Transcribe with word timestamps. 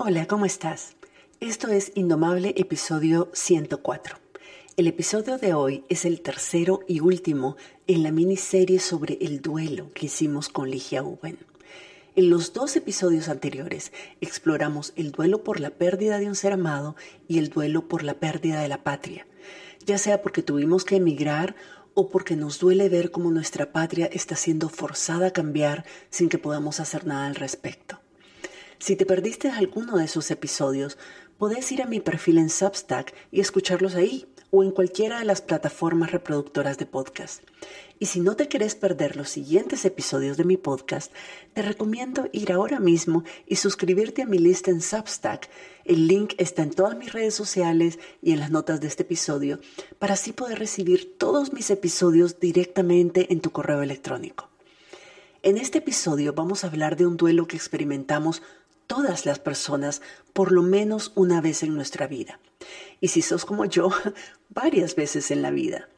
Hola, 0.00 0.26
¿cómo 0.26 0.46
estás? 0.46 0.94
Esto 1.40 1.66
es 1.66 1.90
Indomable 1.96 2.54
episodio 2.56 3.30
104. 3.32 4.16
El 4.76 4.86
episodio 4.86 5.38
de 5.38 5.54
hoy 5.54 5.82
es 5.88 6.04
el 6.04 6.20
tercero 6.20 6.82
y 6.86 7.00
último 7.00 7.56
en 7.88 8.04
la 8.04 8.12
miniserie 8.12 8.78
sobre 8.78 9.18
el 9.20 9.42
duelo 9.42 9.92
que 9.94 10.06
hicimos 10.06 10.50
con 10.50 10.70
Ligia 10.70 11.02
Uben. 11.02 11.38
En 12.14 12.30
los 12.30 12.52
dos 12.52 12.76
episodios 12.76 13.28
anteriores 13.28 13.92
exploramos 14.20 14.92
el 14.94 15.10
duelo 15.10 15.42
por 15.42 15.58
la 15.58 15.70
pérdida 15.70 16.20
de 16.20 16.28
un 16.28 16.36
ser 16.36 16.52
amado 16.52 16.94
y 17.26 17.38
el 17.38 17.48
duelo 17.48 17.88
por 17.88 18.04
la 18.04 18.14
pérdida 18.14 18.60
de 18.60 18.68
la 18.68 18.84
patria, 18.84 19.26
ya 19.84 19.98
sea 19.98 20.22
porque 20.22 20.44
tuvimos 20.44 20.84
que 20.84 20.94
emigrar 20.94 21.56
o 21.94 22.08
porque 22.08 22.36
nos 22.36 22.60
duele 22.60 22.88
ver 22.88 23.10
cómo 23.10 23.32
nuestra 23.32 23.72
patria 23.72 24.06
está 24.06 24.36
siendo 24.36 24.68
forzada 24.68 25.26
a 25.26 25.32
cambiar 25.32 25.84
sin 26.08 26.28
que 26.28 26.38
podamos 26.38 26.78
hacer 26.78 27.04
nada 27.04 27.26
al 27.26 27.34
respecto. 27.34 27.98
Si 28.78 28.94
te 28.94 29.04
perdiste 29.04 29.50
alguno 29.50 29.96
de 29.96 30.04
esos 30.04 30.30
episodios, 30.30 30.98
podés 31.36 31.70
ir 31.72 31.82
a 31.82 31.86
mi 31.86 31.98
perfil 31.98 32.38
en 32.38 32.48
Substack 32.48 33.12
y 33.32 33.40
escucharlos 33.40 33.96
ahí 33.96 34.26
o 34.50 34.62
en 34.62 34.70
cualquiera 34.70 35.18
de 35.18 35.24
las 35.24 35.42
plataformas 35.42 36.12
reproductoras 36.12 36.78
de 36.78 36.86
podcast. 36.86 37.42
Y 37.98 38.06
si 38.06 38.20
no 38.20 38.36
te 38.36 38.48
querés 38.48 38.76
perder 38.76 39.16
los 39.16 39.30
siguientes 39.30 39.84
episodios 39.84 40.36
de 40.36 40.44
mi 40.44 40.56
podcast, 40.56 41.12
te 41.54 41.62
recomiendo 41.62 42.28
ir 42.32 42.52
ahora 42.52 42.78
mismo 42.78 43.24
y 43.46 43.56
suscribirte 43.56 44.22
a 44.22 44.26
mi 44.26 44.38
lista 44.38 44.70
en 44.70 44.80
Substack. 44.80 45.50
El 45.84 46.06
link 46.06 46.34
está 46.38 46.62
en 46.62 46.70
todas 46.70 46.96
mis 46.96 47.12
redes 47.12 47.34
sociales 47.34 47.98
y 48.22 48.32
en 48.32 48.38
las 48.38 48.52
notas 48.52 48.80
de 48.80 48.86
este 48.86 49.02
episodio 49.02 49.58
para 49.98 50.14
así 50.14 50.32
poder 50.32 50.60
recibir 50.60 51.18
todos 51.18 51.52
mis 51.52 51.70
episodios 51.70 52.38
directamente 52.38 53.32
en 53.32 53.40
tu 53.40 53.50
correo 53.50 53.82
electrónico. 53.82 54.48
En 55.42 55.56
este 55.56 55.78
episodio 55.78 56.32
vamos 56.32 56.64
a 56.64 56.66
hablar 56.66 56.96
de 56.96 57.06
un 57.06 57.16
duelo 57.16 57.46
que 57.46 57.56
experimentamos 57.56 58.42
todas 58.88 59.26
las 59.26 59.38
personas 59.38 60.02
por 60.32 60.50
lo 60.50 60.62
menos 60.62 61.12
una 61.14 61.40
vez 61.40 61.62
en 61.62 61.76
nuestra 61.76 62.08
vida. 62.08 62.40
Y 63.00 63.08
si 63.08 63.22
sos 63.22 63.44
como 63.44 63.64
yo, 63.66 63.90
varias 64.48 64.96
veces 64.96 65.30
en 65.30 65.42
la 65.42 65.52
vida. 65.52 65.88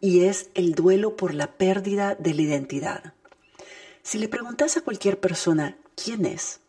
Y 0.00 0.20
es 0.20 0.48
el 0.54 0.74
duelo 0.74 1.16
por 1.16 1.34
la 1.34 1.58
pérdida 1.58 2.14
de 2.14 2.32
la 2.32 2.42
identidad. 2.42 3.12
Si 4.02 4.16
le 4.16 4.28
preguntas 4.28 4.76
a 4.76 4.80
cualquier 4.80 5.20
persona 5.20 5.76
quién 6.02 6.24
es, 6.24 6.60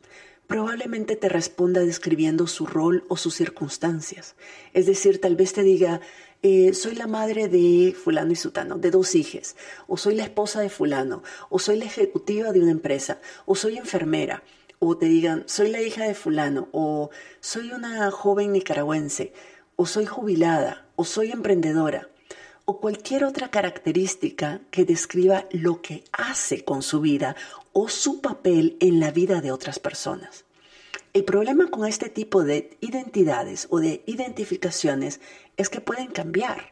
probablemente 0.47 1.15
te 1.15 1.29
responda 1.29 1.81
describiendo 1.81 2.47
su 2.47 2.65
rol 2.65 3.05
o 3.07 3.15
sus 3.15 3.35
circunstancias. 3.35 4.35
Es 4.73 4.87
decir, 4.87 5.21
tal 5.21 5.35
vez 5.35 5.53
te 5.53 5.61
diga, 5.61 6.01
eh, 6.41 6.73
soy 6.73 6.95
la 6.95 7.05
madre 7.05 7.47
de 7.47 7.93
fulano 7.93 8.31
y 8.31 8.35
sutano, 8.35 8.79
de 8.79 8.89
dos 8.89 9.13
hijas, 9.13 9.55
o 9.87 9.95
soy 9.95 10.15
la 10.15 10.23
esposa 10.23 10.59
de 10.59 10.69
fulano, 10.69 11.21
o 11.49 11.59
soy 11.59 11.77
la 11.77 11.85
ejecutiva 11.85 12.51
de 12.51 12.61
una 12.61 12.71
empresa, 12.71 13.21
o 13.45 13.55
soy 13.55 13.77
enfermera, 13.77 14.41
o 14.79 14.97
te 14.97 15.07
digan, 15.07 15.43
soy 15.45 15.69
la 15.69 15.81
hija 15.81 16.05
de 16.05 16.15
fulano, 16.15 16.69
o 16.71 17.09
soy 17.41 17.71
una 17.71 18.09
joven 18.11 18.53
nicaragüense, 18.53 19.33
o 19.75 19.85
soy 19.85 20.05
jubilada, 20.05 20.87
o 20.95 21.03
soy 21.03 21.31
emprendedora, 21.31 22.09
o 22.65 22.79
cualquier 22.79 23.25
otra 23.25 23.49
característica 23.49 24.61
que 24.71 24.85
describa 24.85 25.45
lo 25.51 25.81
que 25.81 26.03
hace 26.11 26.63
con 26.63 26.81
su 26.81 27.01
vida 27.01 27.35
o 27.73 27.89
su 27.89 28.21
papel 28.21 28.77
en 28.79 28.99
la 28.99 29.11
vida 29.11 29.41
de 29.41 29.51
otras 29.51 29.79
personas. 29.79 30.45
El 31.13 31.25
problema 31.25 31.67
con 31.67 31.87
este 31.87 32.09
tipo 32.09 32.43
de 32.43 32.77
identidades 32.81 33.67
o 33.71 33.79
de 33.79 34.03
identificaciones 34.05 35.19
es 35.57 35.69
que 35.69 35.81
pueden 35.81 36.07
cambiar 36.07 36.71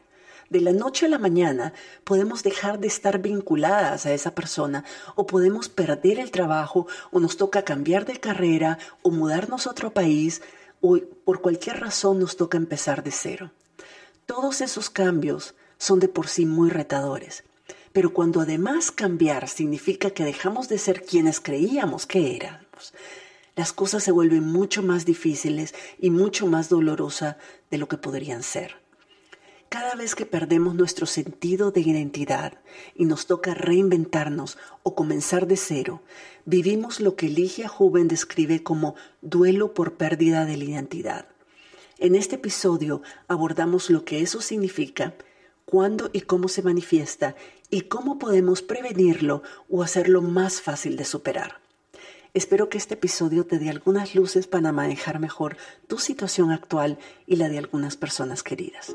de 0.50 0.60
la 0.60 0.72
noche 0.72 1.06
a 1.06 1.08
la 1.08 1.18
mañana 1.18 1.72
podemos 2.04 2.42
dejar 2.42 2.78
de 2.78 2.86
estar 2.86 3.18
vinculadas 3.20 4.06
a 4.06 4.12
esa 4.12 4.34
persona 4.34 4.84
o 5.14 5.26
podemos 5.26 5.68
perder 5.68 6.18
el 6.18 6.30
trabajo 6.30 6.86
o 7.10 7.20
nos 7.20 7.36
toca 7.36 7.64
cambiar 7.64 8.06
de 8.06 8.18
carrera 8.18 8.78
o 9.02 9.10
mudarnos 9.10 9.66
a 9.66 9.70
otro 9.70 9.92
país 9.92 10.42
o 10.80 10.98
por 11.24 11.40
cualquier 11.40 11.80
razón 11.80 12.18
nos 12.18 12.36
toca 12.36 12.56
empezar 12.56 13.02
de 13.02 13.10
cero. 13.10 13.50
Todos 14.26 14.60
esos 14.60 14.90
cambios 14.90 15.54
son 15.78 16.00
de 16.00 16.08
por 16.08 16.28
sí 16.28 16.46
muy 16.46 16.70
retadores. 16.70 17.44
Pero 17.92 18.12
cuando 18.12 18.40
además 18.40 18.90
cambiar 18.90 19.48
significa 19.48 20.10
que 20.10 20.24
dejamos 20.24 20.68
de 20.68 20.78
ser 20.78 21.02
quienes 21.02 21.40
creíamos 21.40 22.06
que 22.06 22.36
éramos, 22.36 22.94
las 23.56 23.72
cosas 23.72 24.04
se 24.04 24.12
vuelven 24.12 24.46
mucho 24.46 24.82
más 24.82 25.04
difíciles 25.04 25.74
y 25.98 26.10
mucho 26.10 26.46
más 26.46 26.68
dolorosas 26.68 27.36
de 27.70 27.78
lo 27.78 27.88
que 27.88 27.96
podrían 27.96 28.42
ser. 28.42 28.87
Cada 29.68 29.94
vez 29.96 30.14
que 30.14 30.24
perdemos 30.24 30.74
nuestro 30.74 31.04
sentido 31.04 31.70
de 31.70 31.82
identidad 31.82 32.54
y 32.94 33.04
nos 33.04 33.26
toca 33.26 33.52
reinventarnos 33.52 34.56
o 34.82 34.94
comenzar 34.94 35.46
de 35.46 35.58
cero, 35.58 36.00
vivimos 36.46 37.00
lo 37.00 37.16
que 37.16 37.28
Ligia 37.28 37.68
Joven 37.68 38.08
describe 38.08 38.62
como 38.62 38.94
duelo 39.20 39.74
por 39.74 39.94
pérdida 39.98 40.46
de 40.46 40.56
la 40.56 40.64
identidad. 40.64 41.26
En 41.98 42.14
este 42.14 42.36
episodio 42.36 43.02
abordamos 43.26 43.90
lo 43.90 44.06
que 44.06 44.22
eso 44.22 44.40
significa, 44.40 45.12
cuándo 45.66 46.08
y 46.14 46.22
cómo 46.22 46.48
se 46.48 46.62
manifiesta 46.62 47.36
y 47.68 47.82
cómo 47.82 48.18
podemos 48.18 48.62
prevenirlo 48.62 49.42
o 49.68 49.82
hacerlo 49.82 50.22
más 50.22 50.62
fácil 50.62 50.96
de 50.96 51.04
superar. 51.04 51.60
Espero 52.32 52.70
que 52.70 52.78
este 52.78 52.94
episodio 52.94 53.44
te 53.44 53.58
dé 53.58 53.68
algunas 53.68 54.14
luces 54.14 54.46
para 54.46 54.72
manejar 54.72 55.18
mejor 55.18 55.58
tu 55.88 55.98
situación 55.98 56.52
actual 56.52 56.98
y 57.26 57.36
la 57.36 57.50
de 57.50 57.58
algunas 57.58 57.98
personas 57.98 58.42
queridas. 58.42 58.94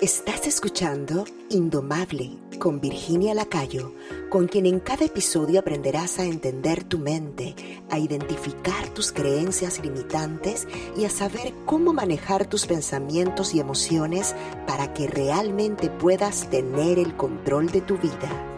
Estás 0.00 0.46
escuchando 0.46 1.26
Indomable 1.50 2.30
con 2.58 2.80
Virginia 2.80 3.34
Lacayo, 3.34 3.92
con 4.30 4.48
quien 4.48 4.64
en 4.64 4.80
cada 4.80 5.04
episodio 5.04 5.60
aprenderás 5.60 6.18
a 6.18 6.24
entender 6.24 6.84
tu 6.84 6.96
mente, 6.96 7.54
a 7.90 7.98
identificar 7.98 8.88
tus 8.94 9.12
creencias 9.12 9.78
limitantes 9.84 10.66
y 10.96 11.04
a 11.04 11.10
saber 11.10 11.52
cómo 11.66 11.92
manejar 11.92 12.48
tus 12.48 12.64
pensamientos 12.66 13.54
y 13.54 13.60
emociones 13.60 14.34
para 14.66 14.94
que 14.94 15.06
realmente 15.06 15.90
puedas 15.90 16.48
tener 16.48 16.98
el 16.98 17.14
control 17.14 17.70
de 17.70 17.82
tu 17.82 17.98
vida. 17.98 18.56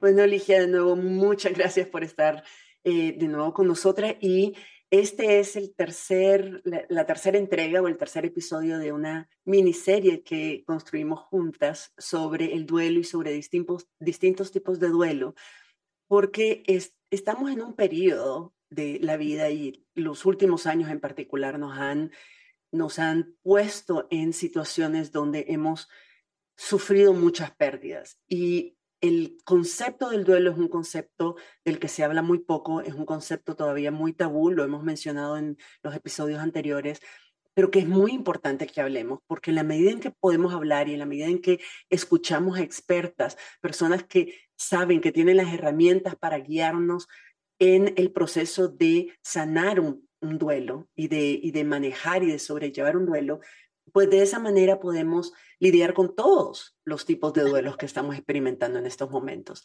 Bueno, 0.00 0.24
Ligia, 0.24 0.62
de 0.62 0.68
nuevo, 0.68 0.96
muchas 0.96 1.52
gracias 1.52 1.86
por 1.88 2.02
estar 2.04 2.42
eh, 2.84 3.16
de 3.18 3.28
nuevo 3.28 3.52
con 3.52 3.66
nosotras 3.66 4.14
y 4.20 4.54
este 5.00 5.38
es 5.38 5.56
el 5.56 5.74
tercer, 5.74 6.62
la, 6.64 7.06
tercera 7.06 7.38
entrega 7.38 7.82
o 7.82 7.88
el 7.88 7.96
tercer 7.96 8.24
episodio 8.24 8.78
de 8.78 8.92
una 8.92 9.28
miniserie 9.44 10.22
que 10.22 10.64
construimos 10.66 11.20
juntas 11.20 11.92
sobre 11.98 12.54
el 12.54 12.66
duelo 12.66 13.00
y 13.00 13.04
sobre 13.04 13.32
distintos, 13.32 13.88
distintos 13.98 14.52
tipos 14.52 14.78
de 14.80 14.88
duelo, 14.88 15.34
porque 16.08 16.62
estamos 17.10 17.50
en 17.50 17.62
un 17.62 17.74
periodo 17.74 18.54
de 18.70 18.98
la 19.00 19.16
vida 19.16 19.50
y 19.50 19.86
los 19.94 20.24
últimos 20.24 20.66
años 20.66 20.90
en 20.90 21.00
particular 21.00 21.58
nos 21.58 21.78
han, 21.78 22.12
nos 22.72 22.98
han 22.98 23.36
puesto 23.42 24.06
en 24.10 24.32
situaciones 24.32 25.12
donde 25.12 25.46
hemos 25.48 25.88
sufrido 26.56 27.12
muchas 27.12 27.50
pérdidas. 27.54 28.20
Y 28.28 28.76
el 29.00 29.38
concepto 29.44 30.10
del 30.10 30.24
duelo 30.24 30.50
es 30.50 30.58
un 30.58 30.68
concepto 30.68 31.36
del 31.64 31.78
que 31.78 31.88
se 31.88 32.04
habla 32.04 32.22
muy 32.22 32.38
poco, 32.38 32.80
es 32.80 32.94
un 32.94 33.06
concepto 33.06 33.56
todavía 33.56 33.90
muy 33.90 34.12
tabú, 34.12 34.50
lo 34.50 34.64
hemos 34.64 34.82
mencionado 34.82 35.36
en 35.36 35.58
los 35.82 35.94
episodios 35.94 36.40
anteriores, 36.40 37.00
pero 37.54 37.70
que 37.70 37.78
es 37.78 37.88
muy 37.88 38.12
importante 38.12 38.66
que 38.66 38.80
hablemos, 38.80 39.20
porque 39.26 39.50
en 39.50 39.56
la 39.56 39.62
medida 39.62 39.90
en 39.90 40.00
que 40.00 40.10
podemos 40.10 40.52
hablar 40.52 40.88
y 40.88 40.92
en 40.92 40.98
la 40.98 41.06
medida 41.06 41.26
en 41.26 41.40
que 41.40 41.60
escuchamos 41.88 42.58
a 42.58 42.62
expertas, 42.62 43.38
personas 43.60 44.04
que 44.04 44.34
saben 44.56 45.00
que 45.00 45.12
tienen 45.12 45.38
las 45.38 45.52
herramientas 45.52 46.16
para 46.16 46.38
guiarnos 46.38 47.08
en 47.58 47.94
el 47.96 48.12
proceso 48.12 48.68
de 48.68 49.14
sanar 49.22 49.80
un, 49.80 50.06
duelo 50.20 50.88
y 50.96 51.06
de, 51.06 51.38
y 51.40 51.52
de 51.52 51.62
manejar 51.62 52.24
y 52.24 52.26
de 52.26 52.40
sobrellevar 52.40 52.96
un 52.96 53.06
duelo, 53.06 53.40
pues 53.96 54.10
de 54.10 54.20
esa 54.20 54.38
manera 54.38 54.78
podemos 54.78 55.32
lidiar 55.58 55.94
con 55.94 56.14
todos 56.14 56.76
los 56.84 57.06
tipos 57.06 57.32
de 57.32 57.40
duelos 57.40 57.78
que 57.78 57.86
estamos 57.86 58.14
experimentando 58.14 58.78
en 58.78 58.84
estos 58.84 59.10
momentos. 59.10 59.64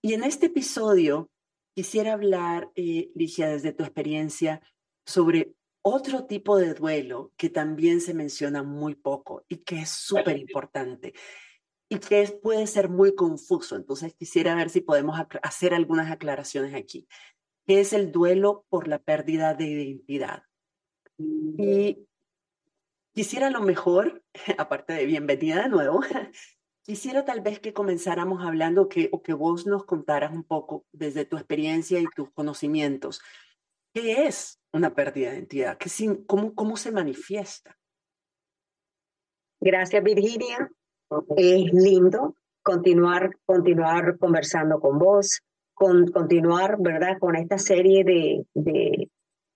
Y 0.00 0.12
en 0.14 0.22
este 0.22 0.46
episodio 0.46 1.28
quisiera 1.74 2.12
hablar, 2.12 2.70
eh, 2.76 3.10
Ligia, 3.16 3.48
desde 3.48 3.72
tu 3.72 3.82
experiencia, 3.82 4.62
sobre 5.04 5.56
otro 5.82 6.24
tipo 6.26 6.56
de 6.56 6.74
duelo 6.74 7.32
que 7.36 7.50
también 7.50 8.00
se 8.00 8.14
menciona 8.14 8.62
muy 8.62 8.94
poco 8.94 9.44
y 9.48 9.56
que 9.64 9.80
es 9.80 9.88
súper 9.88 10.38
importante 10.38 11.12
y 11.88 11.98
que 11.98 12.28
puede 12.40 12.68
ser 12.68 12.88
muy 12.88 13.16
confuso. 13.16 13.74
Entonces 13.74 14.14
quisiera 14.14 14.54
ver 14.54 14.70
si 14.70 14.82
podemos 14.82 15.18
hacer 15.42 15.74
algunas 15.74 16.12
aclaraciones 16.12 16.76
aquí, 16.76 17.08
que 17.66 17.80
es 17.80 17.92
el 17.92 18.12
duelo 18.12 18.66
por 18.68 18.86
la 18.86 19.00
pérdida 19.00 19.52
de 19.54 19.66
identidad. 19.66 20.44
Y 21.18 22.06
Quisiera 23.14 23.48
lo 23.48 23.60
mejor, 23.60 24.24
aparte 24.58 24.92
de 24.92 25.06
bienvenida 25.06 25.62
de 25.62 25.68
nuevo, 25.68 26.00
quisiera 26.82 27.24
tal 27.24 27.42
vez 27.42 27.60
que 27.60 27.72
comenzáramos 27.72 28.44
hablando 28.44 28.88
que, 28.88 29.08
o 29.12 29.22
que 29.22 29.32
vos 29.32 29.66
nos 29.66 29.84
contaras 29.84 30.32
un 30.32 30.42
poco 30.42 30.84
desde 30.92 31.24
tu 31.24 31.36
experiencia 31.36 32.00
y 32.00 32.06
tus 32.06 32.32
conocimientos. 32.32 33.22
¿Qué 33.94 34.26
es 34.26 34.60
una 34.72 34.94
pérdida 34.94 35.30
de 35.30 35.36
identidad? 35.36 35.78
¿Qué, 35.78 35.88
cómo, 36.26 36.56
¿Cómo 36.56 36.76
se 36.76 36.90
manifiesta? 36.90 37.78
Gracias, 39.60 40.02
Virginia. 40.02 40.68
Es 41.36 41.72
lindo 41.72 42.34
continuar, 42.64 43.30
continuar 43.46 44.18
conversando 44.18 44.80
con 44.80 44.98
vos, 44.98 45.40
con, 45.72 46.08
continuar, 46.08 46.78
¿verdad?, 46.80 47.18
con 47.20 47.36
esta 47.36 47.58
serie 47.58 48.02
de, 48.02 48.44
de, 48.54 49.10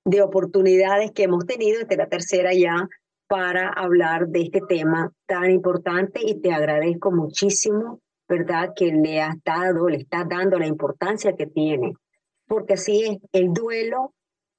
de 0.05 0.23
oportunidades 0.23 1.11
que 1.11 1.25
hemos 1.25 1.45
tenido, 1.45 1.81
esta 1.81 1.95
es 1.95 1.99
la 1.99 2.09
tercera 2.09 2.55
ya, 2.55 2.89
para 3.29 3.69
hablar 3.69 4.29
de 4.29 4.43
este 4.43 4.61
tema 4.63 5.13
tan 5.27 5.51
importante 5.51 6.21
y 6.25 6.41
te 6.41 6.53
agradezco 6.53 7.13
muchísimo, 7.13 8.01
¿verdad?, 8.29 8.73
que 8.75 8.87
le 8.87 9.21
has 9.21 9.37
dado, 9.45 9.89
le 9.89 9.99
estás 9.99 10.29
dando 10.29 10.59
la 10.59 10.67
importancia 10.67 11.37
que 11.37 11.47
tiene. 11.47 11.93
Porque 12.47 12.75
así 12.75 13.05
es, 13.05 13.19
el 13.33 13.53
duelo 13.53 14.15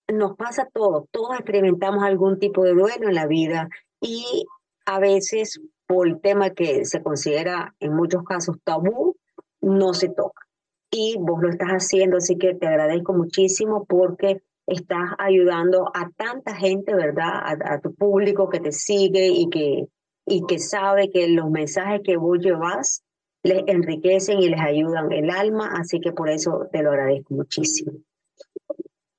nos 0.07 0.35
pasa 0.37 0.63
a 0.63 0.69
todos, 0.69 1.05
todos 1.11 1.35
experimentamos 1.35 2.03
algún 2.03 2.39
tipo 2.39 2.63
de 2.63 2.73
duelo 2.73 3.09
en 3.09 3.15
la 3.15 3.27
vida 3.27 3.69
y 3.99 4.45
a 4.85 4.99
veces 4.99 5.59
por 5.87 6.07
el 6.07 6.21
tema 6.21 6.51
que 6.51 6.85
se 6.85 7.01
considera 7.01 7.75
en 7.79 7.95
muchos 7.95 8.23
casos 8.23 8.57
tabú, 8.63 9.15
no 9.61 9.93
se 9.93 10.09
toca. 10.09 10.45
Y 10.91 11.17
vos 11.19 11.41
lo 11.41 11.49
estás 11.49 11.69
haciendo, 11.69 12.17
así 12.17 12.37
que 12.37 12.55
te 12.55 12.67
agradezco 12.67 13.13
muchísimo 13.13 13.85
porque 13.85 14.41
estás 14.69 15.11
ayudando 15.17 15.91
a 15.93 16.09
tanta 16.15 16.55
gente, 16.55 16.93
¿verdad? 16.93 17.61
A, 17.63 17.79
tu 17.79 17.93
público 17.93 18.49
que 18.49 18.59
te 18.59 18.71
sigue 18.71 19.27
y 19.27 19.49
que, 19.49 19.87
y 20.25 20.45
que 20.47 20.59
sabe 20.59 21.09
que 21.09 21.27
los 21.27 21.49
mensajes 21.49 22.01
que 22.03 22.17
vos 22.17 22.39
llevas 22.39 23.03
les 23.43 23.63
enriquecen 23.67 24.39
y 24.39 24.49
les 24.49 24.59
ayudan 24.59 25.11
el 25.11 25.29
alma, 25.29 25.71
así 25.79 25.99
que 25.99 26.11
por 26.11 26.29
eso 26.29 26.67
te 26.71 26.83
lo 26.83 26.91
agradezco 26.91 27.33
muchísimo. 27.33 27.93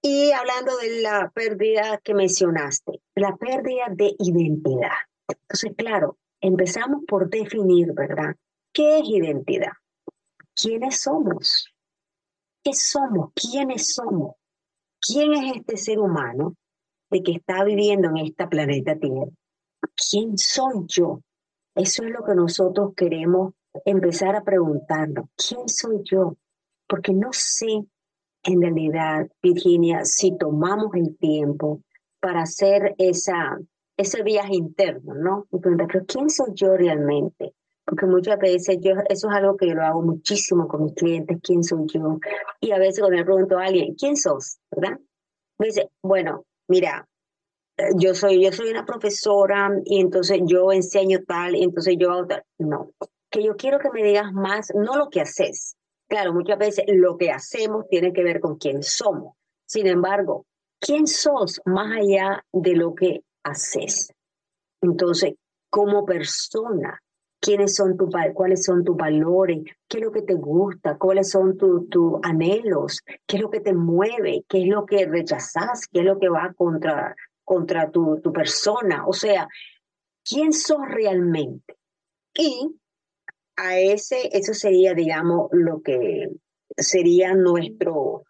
Y 0.02 0.32
hablando 0.32 0.76
de 0.78 1.02
la 1.02 1.30
pérdida 1.34 2.00
que 2.02 2.14
mencionaste, 2.14 3.00
la 3.14 3.36
pérdida 3.36 3.86
de 3.90 4.14
identidad. 4.18 4.96
Entonces, 5.28 5.72
claro, 5.76 6.16
empezamos 6.40 7.02
por 7.06 7.28
definir, 7.28 7.92
¿verdad? 7.92 8.34
¿Qué 8.72 8.98
es 8.98 9.08
identidad? 9.08 9.72
¿Quiénes 10.54 11.00
somos? 11.00 11.66
¿Qué 12.62 12.72
somos? 12.72 13.30
¿Quiénes 13.34 13.94
somos? 13.94 14.36
¿Quién 15.00 15.32
es 15.32 15.56
este 15.56 15.76
ser 15.76 15.98
humano 15.98 16.54
de 17.10 17.22
que 17.22 17.32
está 17.32 17.64
viviendo 17.64 18.08
en 18.08 18.18
esta 18.18 18.48
planeta 18.48 18.96
Tierra? 18.96 19.30
¿Quién 20.10 20.36
soy 20.36 20.84
yo? 20.86 21.20
Eso 21.74 22.04
es 22.04 22.10
lo 22.10 22.24
que 22.24 22.34
nosotros 22.34 22.92
queremos 22.96 23.54
empezar 23.84 24.36
a 24.36 24.44
preguntarnos. 24.44 25.26
¿Quién 25.36 25.68
soy 25.68 26.02
yo? 26.04 26.36
Porque 26.86 27.12
no 27.12 27.28
sé 27.32 27.84
en 28.42 28.62
realidad, 28.62 29.28
Virginia, 29.42 30.04
si 30.04 30.36
tomamos 30.36 30.94
el 30.94 31.16
tiempo 31.18 31.82
para 32.20 32.42
hacer 32.42 32.94
esa, 32.98 33.58
ese 33.96 34.22
viaje 34.22 34.54
interno, 34.54 35.14
¿no? 35.14 35.46
Y 35.52 35.58
preguntar, 35.58 35.88
pero 35.92 36.06
¿quién 36.06 36.30
soy 36.30 36.52
yo 36.54 36.76
realmente? 36.76 37.54
Porque 37.90 38.06
muchas 38.06 38.38
veces 38.38 38.78
yo, 38.80 38.92
eso 39.08 39.28
es 39.28 39.34
algo 39.34 39.56
que 39.56 39.66
yo 39.66 39.74
lo 39.74 39.82
hago 39.82 40.00
muchísimo 40.00 40.68
con 40.68 40.84
mis 40.84 40.94
clientes, 40.94 41.38
¿quién 41.42 41.64
soy 41.64 41.86
yo? 41.92 42.20
Y 42.60 42.70
a 42.70 42.78
veces 42.78 43.00
cuando 43.00 43.18
me 43.18 43.24
pregunto 43.24 43.58
a 43.58 43.64
alguien, 43.64 43.96
¿quién 43.96 44.16
sos? 44.16 44.60
Me 45.58 45.66
dice, 45.66 45.90
bueno, 46.00 46.44
mira, 46.68 47.08
yo 47.96 48.14
soy, 48.14 48.44
yo 48.44 48.52
soy 48.52 48.70
una 48.70 48.86
profesora 48.86 49.72
y 49.84 50.00
entonces 50.00 50.38
yo 50.46 50.70
enseño 50.70 51.18
tal, 51.26 51.56
y 51.56 51.64
entonces 51.64 51.96
yo 51.98 52.12
hago 52.12 52.28
tal. 52.28 52.44
No, 52.58 52.92
que 53.28 53.42
yo 53.42 53.56
quiero 53.56 53.80
que 53.80 53.90
me 53.90 54.04
digas 54.04 54.32
más, 54.32 54.72
no 54.72 54.96
lo 54.96 55.10
que 55.10 55.22
haces, 55.22 55.76
Claro, 56.06 56.32
muchas 56.32 56.58
veces 56.58 56.84
lo 56.88 57.16
que 57.16 57.32
hacemos 57.32 57.88
tiene 57.88 58.12
que 58.12 58.24
ver 58.24 58.40
con 58.40 58.56
quién 58.56 58.84
somos. 58.84 59.34
Sin 59.64 59.86
embargo, 59.88 60.44
¿quién 60.80 61.08
sos 61.08 61.60
más 61.64 61.98
allá 61.98 62.44
de 62.52 62.74
lo 62.74 62.96
que 62.96 63.22
haces? 63.44 64.12
Entonces, 64.80 65.34
como 65.70 66.04
persona, 66.04 67.00
¿quiénes 67.40 67.74
son 67.74 67.96
tu, 67.96 68.08
cuáles 68.34 68.64
son 68.64 68.84
tus 68.84 68.96
valores? 68.96 69.58
¿Qué 69.88 69.98
es 69.98 70.04
lo 70.04 70.12
que 70.12 70.22
te 70.22 70.34
gusta? 70.34 70.96
¿Cuáles 70.98 71.30
son 71.30 71.56
tus 71.56 72.20
anhelos? 72.22 73.00
¿Qué 73.26 73.36
es 73.36 73.42
lo 73.42 73.50
que 73.50 73.60
te 73.60 73.74
mueve? 73.74 74.44
¿Qué 74.48 74.62
es 74.62 74.68
lo 74.68 74.84
que 74.86 75.06
rechazas? 75.06 75.88
¿Qué 75.88 76.00
es 76.00 76.04
lo 76.04 76.18
que 76.18 76.28
va 76.28 76.52
contra, 76.54 77.16
contra 77.44 77.90
tu, 77.90 78.20
tu 78.20 78.32
persona? 78.32 79.06
O 79.06 79.12
sea, 79.12 79.48
¿quién 80.24 80.52
sos 80.52 80.86
realmente? 80.86 81.76
Y 82.34 82.76
a 83.56 83.78
ese, 83.78 84.28
eso 84.32 84.54
sería, 84.54 84.94
digamos, 84.94 85.48
lo 85.52 85.82
que 85.82 86.28
sería 86.76 87.34
nuestro, 87.34 88.24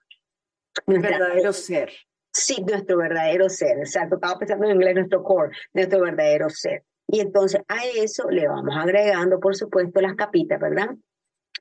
verdadero 0.86 1.52
ser. 1.52 1.90
Sí, 2.32 2.62
nuestro 2.62 2.96
verdadero 2.96 3.48
ser, 3.48 3.78
exacto. 3.78 4.16
Estaba 4.16 4.38
pensando 4.38 4.66
en 4.66 4.76
inglés, 4.76 4.94
nuestro 4.94 5.22
core, 5.22 5.56
nuestro 5.72 6.00
verdadero 6.00 6.48
ser. 6.48 6.84
Y 7.12 7.20
entonces 7.20 7.62
a 7.68 7.84
eso 7.86 8.30
le 8.30 8.46
vamos 8.46 8.74
agregando, 8.76 9.40
por 9.40 9.56
supuesto, 9.56 10.00
las 10.00 10.14
capitas, 10.14 10.60
¿verdad? 10.60 10.90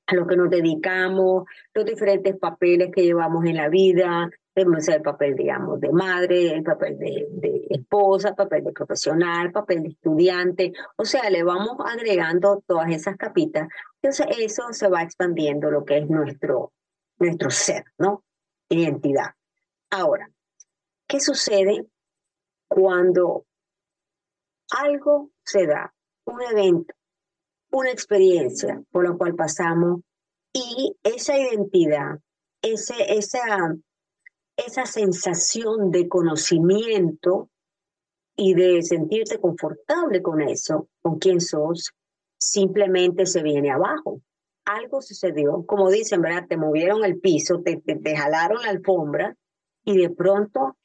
A 0.07 0.15
lo 0.15 0.27
que 0.27 0.35
nos 0.35 0.49
dedicamos, 0.49 1.45
los 1.73 1.85
diferentes 1.85 2.37
papeles 2.37 2.89
que 2.93 3.03
llevamos 3.03 3.45
en 3.45 3.55
la 3.55 3.69
vida, 3.69 4.29
el 4.61 5.01
papel, 5.01 5.35
digamos, 5.35 5.79
de 5.79 5.91
madre, 5.91 6.53
el 6.53 6.63
papel 6.63 6.97
de, 6.97 7.27
de, 7.31 7.67
esposa, 7.69 8.29
el 8.29 8.35
papel 8.35 8.63
de 8.63 8.71
profesional, 8.71 9.47
el 9.47 9.51
papel 9.51 9.83
de 9.83 9.89
estudiante. 9.89 10.73
O 10.97 11.05
sea, 11.05 11.29
le 11.29 11.43
vamos 11.43 11.77
agregando 11.85 12.63
todas 12.67 12.91
esas 12.91 13.15
capitas. 13.17 13.67
Entonces, 14.01 14.27
eso 14.39 14.63
se 14.71 14.89
va 14.89 15.03
expandiendo 15.03 15.71
lo 15.71 15.85
que 15.85 15.99
es 15.99 16.09
nuestro, 16.09 16.73
nuestro 17.17 17.49
ser, 17.49 17.85
¿no? 17.97 18.23
Identidad. 18.69 19.33
Ahora, 19.89 20.29
¿qué 21.07 21.19
sucede 21.19 21.85
cuando 22.67 23.45
algo 24.71 25.31
se 25.51 25.65
da, 25.65 25.93
un 26.25 26.41
evento, 26.41 26.93
una 27.71 27.91
experiencia 27.91 28.81
por 28.91 29.09
la 29.09 29.15
cual 29.15 29.35
pasamos 29.35 30.01
y 30.53 30.95
esa 31.03 31.37
identidad, 31.37 32.19
ese, 32.61 32.95
esa 33.17 33.73
esa 34.65 34.85
sensación 34.85 35.91
de 35.91 36.07
conocimiento 36.07 37.49
y 38.35 38.53
de 38.53 38.81
sentirte 38.81 39.39
confortable 39.39 40.21
con 40.21 40.41
eso, 40.41 40.87
con 41.01 41.19
quién 41.19 41.41
sos, 41.41 41.91
simplemente 42.37 43.25
se 43.25 43.43
viene 43.43 43.71
abajo. 43.71 44.21
Algo 44.65 45.01
sucedió, 45.01 45.65
como 45.65 45.89
dicen, 45.89 46.21
¿verdad? 46.21 46.45
Te 46.47 46.57
movieron 46.57 47.03
el 47.03 47.19
piso, 47.19 47.61
te, 47.61 47.77
te, 47.77 48.15
jalaron 48.15 48.61
la 48.61 48.69
alfombra 48.69 49.35
y 49.83 49.97
de 49.97 50.09
pronto 50.09 50.77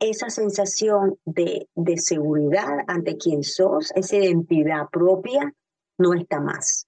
esa 0.00 0.30
sensación 0.30 1.18
de, 1.24 1.68
de 1.74 1.96
seguridad 1.96 2.78
ante 2.86 3.16
quién 3.16 3.42
sos, 3.42 3.92
esa 3.96 4.16
identidad 4.16 4.88
propia, 4.90 5.52
no 5.98 6.14
está 6.14 6.40
más. 6.40 6.86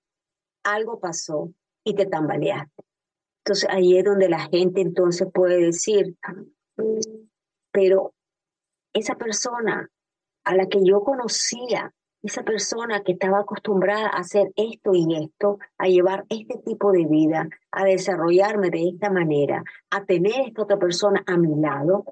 Algo 0.62 1.00
pasó 1.00 1.52
y 1.84 1.94
te 1.94 2.06
tambaleaste. 2.06 2.84
Entonces 3.44 3.68
ahí 3.70 3.96
es 3.96 4.04
donde 4.04 4.28
la 4.28 4.48
gente 4.48 4.80
entonces 4.80 5.28
puede 5.32 5.60
decir, 5.60 6.16
pero 7.72 8.14
esa 8.92 9.16
persona 9.16 9.90
a 10.44 10.54
la 10.54 10.66
que 10.66 10.80
yo 10.84 11.02
conocía, 11.02 11.92
esa 12.22 12.42
persona 12.42 13.02
que 13.02 13.12
estaba 13.12 13.40
acostumbrada 13.40 14.08
a 14.08 14.20
hacer 14.20 14.52
esto 14.56 14.92
y 14.94 15.16
esto, 15.16 15.58
a 15.78 15.86
llevar 15.86 16.26
este 16.28 16.58
tipo 16.58 16.92
de 16.92 17.06
vida, 17.06 17.48
a 17.70 17.84
desarrollarme 17.84 18.70
de 18.70 18.88
esta 18.88 19.10
manera, 19.10 19.64
a 19.90 20.04
tener 20.04 20.48
esta 20.48 20.62
otra 20.62 20.78
persona 20.78 21.22
a 21.26 21.36
mi 21.36 21.58
lado, 21.60 22.04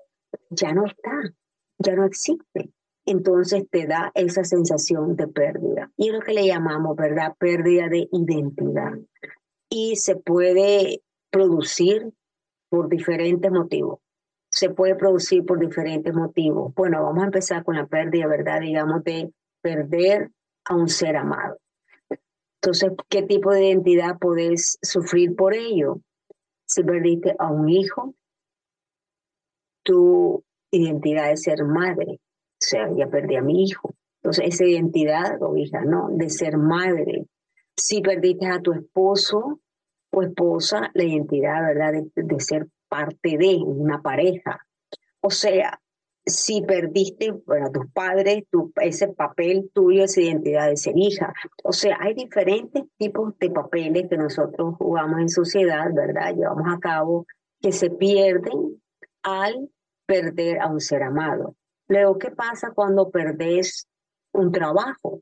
ya 0.51 0.73
no 0.73 0.87
está, 0.87 1.11
ya 1.79 1.95
no 1.95 2.05
existe. 2.05 2.71
Entonces 3.07 3.65
te 3.71 3.87
da 3.87 4.13
esa 4.15 4.45
sensación 4.45 5.17
de 5.17 5.29
pérdida. 5.29 5.91
Y 5.97 6.09
es 6.09 6.15
lo 6.15 6.21
que 6.21 6.35
le 6.35 6.47
llamamos, 6.47 6.97
¿verdad? 6.97 7.35
Pérdida 7.39 7.89
de 7.89 8.09
identidad. 8.13 8.93
Y 9.71 9.97
se 9.97 10.17
puede 10.17 11.03
producir 11.31 12.13
por 12.69 12.89
diferentes 12.89 13.51
motivos. 13.51 14.01
Se 14.51 14.71
puede 14.71 14.95
producir 14.95 15.45
por 15.45 15.59
diferentes 15.59 16.13
motivos. 16.13 16.75
Bueno, 16.75 17.03
vamos 17.03 17.23
a 17.23 17.27
empezar 17.27 17.65
con 17.65 17.77
la 17.77 17.87
pérdida, 17.87 18.27
¿verdad? 18.27 18.61
Digamos, 18.61 19.05
de 19.05 19.33
perder 19.63 20.31
a 20.65 20.75
un 20.75 20.89
ser 20.89 21.17
amado. 21.17 21.59
Entonces, 22.61 22.93
¿qué 23.09 23.23
tipo 23.23 23.53
de 23.53 23.69
identidad 23.69 24.19
podés 24.19 24.79
sufrir 24.83 25.35
por 25.37 25.55
ello? 25.55 26.01
Si 26.67 26.83
perdiste 26.83 27.35
a 27.39 27.51
un 27.51 27.69
hijo, 27.69 28.15
tu 29.89 30.45
identidad 30.71 31.31
de 31.31 31.39
ser 31.39 31.65
madre, 31.65 32.21
o 32.21 32.61
sea, 32.61 32.91
ya 32.95 33.07
perdí 33.09 33.37
a 33.37 33.43
mi 33.43 33.65
hijo. 33.65 33.95
Entonces, 34.23 34.55
esa 34.55 34.67
identidad, 34.67 35.43
o 35.43 35.57
hija, 35.57 35.81
¿no? 35.87 36.11
De 36.11 36.29
ser 36.29 36.59
madre. 36.59 37.27
Si 37.75 38.03
perdiste 38.03 38.47
a 38.47 38.61
tu 38.61 38.73
esposo, 38.73 39.61
o 40.11 40.23
esposa 40.23 40.91
la 40.93 41.05
identidad, 41.05 41.63
¿verdad?, 41.67 42.03
de, 42.15 42.41
ser 42.41 42.67
parte 42.89 43.39
de 43.39 43.57
una 43.65 44.03
pareja. 44.03 44.59
O 45.21 45.31
sea, 45.31 45.81
si 46.27 46.61
perdiste, 46.61 47.31
bueno, 47.47 47.71
tus 47.73 47.91
padres, 47.93 48.45
tu, 48.51 48.71
ese 48.83 49.09
papel 49.09 49.71
tuyo, 49.73 50.05
esa 50.05 50.21
identidad 50.21 50.69
de 50.69 50.77
ser 50.77 50.95
hija. 50.97 51.33
O 51.65 51.73
sea, 51.73 51.97
hay 52.01 52.13
diferentes 52.13 52.83
tipos 52.99 53.39
de 53.39 53.51
papeles 53.51 54.09
que 54.11 54.19
nosotros 54.19 54.75
jugamos 54.77 55.21
en 55.21 55.31
sociedad, 55.31 55.87
¿verdad? 55.95 56.35
Llevamos 56.35 56.67
a 56.75 56.79
cabo 56.79 57.27
que 57.63 57.73
se 57.73 57.89
pierden 57.89 58.83
al 59.23 59.71
perder 60.09 60.59
a 60.59 60.69
un 60.69 60.81
ser 60.81 61.03
amado. 61.03 61.55
Luego, 61.87 62.19
¿qué 62.19 62.31
pasa 62.31 62.73
cuando 62.75 63.11
perdés 63.11 63.87
un 64.33 64.51
trabajo? 64.51 65.21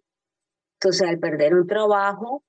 Entonces, 0.81 1.09
al 1.09 1.19
perder 1.19 1.55
un 1.55 1.67
trabajo, 1.67 2.45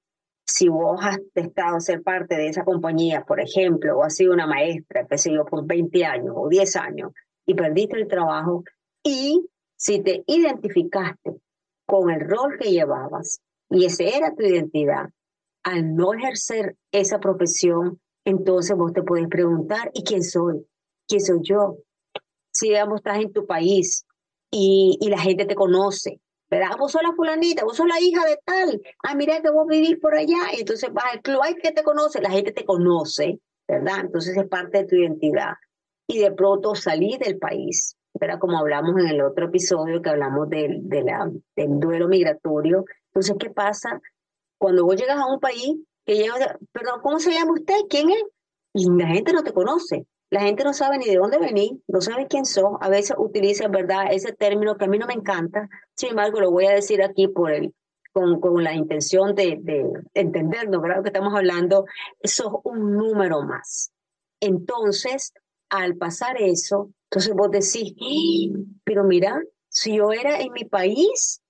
si 0.46 0.70
vos 0.70 1.00
has 1.02 1.18
estado 1.34 1.80
ser 1.80 2.04
parte 2.04 2.36
de 2.36 2.50
esa 2.50 2.64
compañía, 2.64 3.26
por 3.26 3.40
ejemplo, 3.40 3.98
o 3.98 4.04
has 4.04 4.16
sido 4.16 4.34
una 4.34 4.46
maestra, 4.46 5.08
qué 5.10 5.18
sé 5.18 5.32
por 5.50 5.66
20 5.66 6.06
años 6.06 6.36
o 6.38 6.48
10 6.48 6.76
años 6.76 7.12
y 7.46 7.56
perdiste 7.56 7.98
el 7.98 8.08
trabajo 8.08 8.64
y 9.04 9.50
si 9.76 10.02
te 10.04 10.24
identificaste 10.28 11.42
con 11.88 12.12
el 12.12 12.22
rol 12.22 12.58
que 12.60 12.72
llevabas 12.72 13.40
y 13.70 13.86
esa 13.86 14.04
era 14.04 14.36
tu 14.36 14.44
identidad, 14.44 15.10
al 15.64 15.96
no 15.96 16.14
ejercer 16.14 16.78
esa 16.92 17.20
profesión, 17.20 18.00
entonces 18.26 18.78
vos 18.78 18.94
te 18.94 19.02
puedes 19.02 19.28
preguntar, 19.28 19.90
¿y 19.94 20.04
quién 20.04 20.24
soy? 20.24 20.66
¿Quién 21.08 21.22
soy 21.22 21.40
yo? 21.42 21.78
Si, 22.58 22.70
digamos, 22.70 23.02
estás 23.02 23.20
en 23.20 23.32
tu 23.32 23.46
país 23.46 24.04
y, 24.50 24.98
y 25.00 25.10
la 25.10 25.20
gente 25.20 25.46
te 25.46 25.54
conoce, 25.54 26.20
¿verdad? 26.50 26.76
Vos 26.80 26.92
sos 26.92 27.04
la 27.04 27.14
fulanita, 27.14 27.64
vos 27.64 27.78
sos 27.78 27.86
la 27.88 28.00
hija 28.00 28.26
de 28.26 28.40
tal, 28.44 28.82
ah, 29.04 29.14
mira 29.14 29.42
que 29.42 29.52
vos 29.52 29.68
vivís 29.68 30.00
por 30.00 30.16
allá, 30.16 30.54
y 30.56 30.62
entonces 30.62 30.92
vas 30.92 31.14
al 31.14 31.22
club, 31.22 31.40
hay 31.44 31.54
que 31.56 31.72
te 31.72 31.84
conoce, 31.84 32.20
la 32.20 32.32
gente 32.32 32.52
te 32.52 32.66
conoce, 32.66 33.40
¿verdad? 33.68 34.00
Entonces 34.02 34.36
es 34.36 34.48
parte 34.48 34.80
de 34.80 34.86
tu 34.86 34.96
identidad. 34.96 35.54
Y 36.08 36.18
de 36.18 36.32
pronto 36.32 36.74
salís 36.74 37.20
del 37.20 37.38
país, 37.38 37.96
¿verdad? 38.20 38.40
Como 38.40 38.58
hablamos 38.58 39.00
en 39.00 39.08
el 39.08 39.22
otro 39.22 39.46
episodio 39.46 40.02
que 40.02 40.10
hablamos 40.10 40.50
del, 40.50 40.90
de 40.90 41.04
la, 41.04 41.30
del 41.56 41.80
duelo 41.80 42.08
migratorio. 42.08 42.86
Entonces, 43.14 43.36
¿qué 43.40 43.52
pasa? 43.52 44.02
Cuando 44.58 44.84
vos 44.84 44.96
llegas 44.96 45.20
a 45.20 45.32
un 45.32 45.40
país, 45.40 45.76
que 46.06 46.16
llega, 46.16 46.58
perdón, 46.72 47.02
¿cómo 47.04 47.20
se 47.20 47.32
llama 47.32 47.54
usted? 47.54 47.76
¿Quién 47.90 48.10
es? 48.10 48.24
Y 48.74 48.90
la 48.90 49.08
gente 49.08 49.34
no 49.34 49.44
te 49.44 49.52
conoce. 49.52 50.08
La 50.30 50.42
gente 50.42 50.64
no 50.64 50.74
sabe 50.74 50.98
ni 50.98 51.06
de 51.06 51.16
dónde 51.16 51.38
venís, 51.38 51.74
no 51.88 52.02
sabe 52.02 52.28
quién 52.28 52.46
sos. 52.46 52.78
A 52.82 52.90
veces 52.90 53.16
utiliza, 53.18 53.68
¿verdad?, 53.70 54.12
ese 54.12 54.34
término 54.34 54.76
que 54.76 54.86
a 54.86 54.88
mí 54.88 54.98
no 54.98 55.08
me 55.08 55.14
encanta. 55.14 55.70
Sin 55.96 56.10
embargo, 56.10 56.42
lo 56.42 56.52
voy 56.52 56.66
a 56.66 56.74
decir 56.74 57.02
aquí 57.02 57.28
por 57.28 57.52
el, 57.52 57.74
con, 58.12 58.42
con 58.42 58.62
la 58.64 58.74
intención 58.74 59.36
de, 59.36 59.58
de 59.62 59.86
entendernos, 60.14 60.82
¿verdad? 60.82 60.98
Lo 60.98 61.04
que 61.04 61.10
estamos 61.10 61.34
hablando, 61.34 61.86
sos 62.24 62.54
un 62.64 62.98
número 62.98 63.42
más. 63.44 63.92
Entonces, 64.42 65.34
al 65.70 65.96
pasar 65.96 66.42
eso, 66.42 66.92
entonces 67.10 67.34
vos 67.34 67.52
decís, 67.52 67.94
¡Ah! 68.02 68.60
pero 68.84 69.04
mira, 69.04 69.42
si 69.70 69.98
yo 69.98 70.12
era 70.12 70.42
en 70.42 70.52
mi 70.52 70.66
país, 70.66 71.42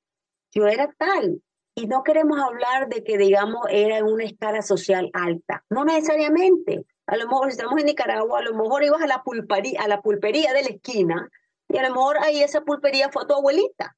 yo 0.51 0.67
era 0.67 0.93
tal. 0.97 1.41
Y 1.75 1.87
no 1.87 2.03
queremos 2.03 2.39
hablar 2.39 2.89
de 2.89 3.03
que, 3.03 3.17
digamos, 3.17 3.61
era 3.69 3.99
en 3.99 4.05
una 4.05 4.23
escala 4.23 4.61
social 4.61 5.09
alta. 5.13 5.63
No 5.69 5.85
necesariamente. 5.85 6.85
A 7.07 7.15
lo 7.15 7.27
mejor, 7.27 7.45
si 7.45 7.57
estamos 7.57 7.79
en 7.79 7.85
Nicaragua, 7.85 8.39
a 8.39 8.43
lo 8.43 8.53
mejor 8.53 8.83
ibas 8.83 9.01
a 9.01 9.07
la 9.07 9.23
pulpería, 9.23 9.81
a 9.81 9.87
la 9.87 10.01
pulpería 10.01 10.53
de 10.53 10.63
la 10.63 10.69
esquina 10.69 11.29
y 11.69 11.77
a 11.77 11.83
lo 11.87 11.95
mejor 11.95 12.17
ahí 12.19 12.41
esa 12.41 12.61
pulpería 12.61 13.09
fue 13.09 13.23
a 13.23 13.27
tu 13.27 13.33
abuelita. 13.33 13.95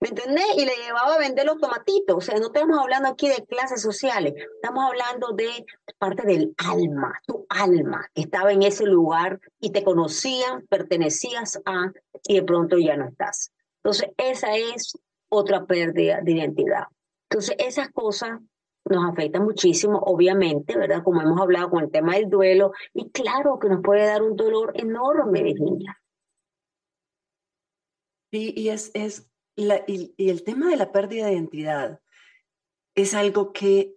¿Me 0.00 0.10
entendés? 0.10 0.44
Y 0.56 0.66
le 0.66 0.76
llevaba 0.76 1.14
a 1.14 1.18
vender 1.18 1.46
los 1.46 1.58
tomatitos. 1.58 2.16
O 2.16 2.20
sea, 2.20 2.38
no 2.38 2.46
estamos 2.46 2.78
hablando 2.78 3.08
aquí 3.08 3.28
de 3.28 3.46
clases 3.46 3.80
sociales, 3.80 4.34
estamos 4.56 4.84
hablando 4.84 5.32
de 5.32 5.64
parte 5.98 6.26
del 6.26 6.54
alma, 6.58 7.18
tu 7.26 7.46
alma 7.48 8.06
que 8.12 8.22
estaba 8.22 8.52
en 8.52 8.62
ese 8.62 8.84
lugar 8.84 9.40
y 9.60 9.70
te 9.70 9.82
conocían, 9.82 10.66
pertenecías 10.68 11.58
a, 11.64 11.92
y 12.24 12.34
de 12.34 12.42
pronto 12.42 12.76
ya 12.76 12.96
no 12.98 13.08
estás. 13.08 13.50
Entonces, 13.82 14.10
esa 14.18 14.54
es 14.56 14.98
otra 15.30 15.64
pérdida 15.64 16.20
de 16.22 16.32
identidad. 16.32 16.84
Entonces, 17.30 17.56
esas 17.58 17.88
cosas 17.90 18.40
nos 18.84 19.10
afecta 19.10 19.40
muchísimo, 19.40 19.98
obviamente, 19.98 20.76
¿verdad? 20.76 21.02
Como 21.02 21.22
hemos 21.22 21.40
hablado 21.40 21.70
con 21.70 21.84
el 21.84 21.90
tema 21.90 22.14
del 22.14 22.28
duelo, 22.28 22.72
y 22.92 23.10
claro 23.10 23.58
que 23.58 23.68
nos 23.68 23.82
puede 23.82 24.06
dar 24.06 24.22
un 24.22 24.36
dolor 24.36 24.72
enorme, 24.74 25.42
Virginia. 25.42 26.00
Sí, 28.30 28.52
y, 28.56 28.68
es, 28.68 28.90
es 28.94 29.30
la, 29.56 29.84
y, 29.86 30.12
y, 30.16 30.30
el 30.30 30.42
tema 30.42 30.68
de 30.68 30.76
la 30.76 30.92
pérdida 30.92 31.26
de 31.26 31.34
identidad 31.34 32.00
es 32.94 33.14
algo 33.14 33.52
que 33.52 33.94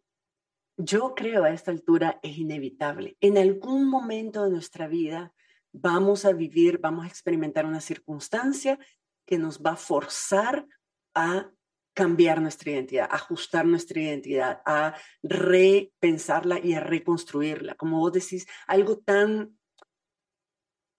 yo 0.78 1.16
creo 1.16 1.44
a 1.44 1.50
esta 1.50 1.72
altura 1.72 2.20
es 2.22 2.38
inevitable. 2.38 3.18
En 3.20 3.38
algún 3.38 3.90
momento 3.90 4.44
de 4.44 4.52
nuestra 4.52 4.88
vida 4.88 5.34
vamos 5.74 6.26
a 6.26 6.34
vivir, 6.34 6.78
vamos 6.80 7.06
a 7.06 7.10
experimentar 7.10 7.66
una 7.66 7.82
circunstancia 7.82 8.80
que 9.26 9.38
nos 9.38 9.62
va 9.62 9.72
a 9.72 9.78
forzar 9.78 10.68
a 11.14 11.52
cambiar 11.98 12.40
nuestra 12.44 12.74
identidad, 12.74 13.10
ajustar 13.10 13.66
nuestra 13.66 14.00
identidad, 14.00 14.62
a 14.68 14.94
repensarla 15.24 16.60
y 16.64 16.74
a 16.74 16.80
reconstruirla. 16.80 17.74
Como 17.74 17.98
vos 17.98 18.14
decís, 18.14 18.46
algo 18.68 19.00
tan, 19.00 19.58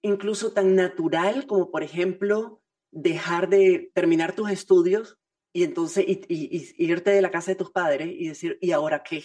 incluso 0.02 0.52
tan 0.52 0.75
natural 0.75 1.47
como, 1.47 1.71
por 1.71 1.85
ejemplo, 1.85 2.61
dejar 2.90 3.49
de 3.49 3.93
terminar 3.95 4.35
tus 4.35 4.50
estudios 4.50 5.21
y 5.52 5.62
entonces 5.62 6.05
y, 6.09 6.75
irte 6.78 7.12
de 7.12 7.23
la 7.23 7.31
casa 7.31 7.52
de 7.52 7.59
tus 7.59 7.71
padres 7.71 8.09
y 8.11 8.26
decir, 8.26 8.59
¿y 8.61 8.73
ahora 8.73 9.05
qué? 9.05 9.23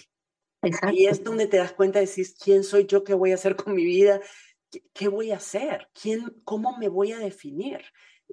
Y 0.91 1.07
es 1.07 1.23
donde 1.23 1.47
te 1.47 1.57
das 1.57 1.73
cuenta, 1.73 1.99
decís, 1.99 2.37
¿quién 2.39 2.63
soy 2.63 2.85
yo? 2.85 3.03
¿Qué 3.03 3.15
voy 3.15 3.31
a 3.31 3.35
hacer 3.35 3.55
con 3.55 3.73
mi 3.73 3.83
vida? 3.83 4.21
¿Qué, 4.69 4.83
qué 4.93 5.07
voy 5.07 5.31
a 5.31 5.37
hacer? 5.37 5.89
¿Quién, 5.99 6.39
¿Cómo 6.43 6.77
me 6.77 6.87
voy 6.87 7.13
a 7.13 7.17
definir? 7.17 7.81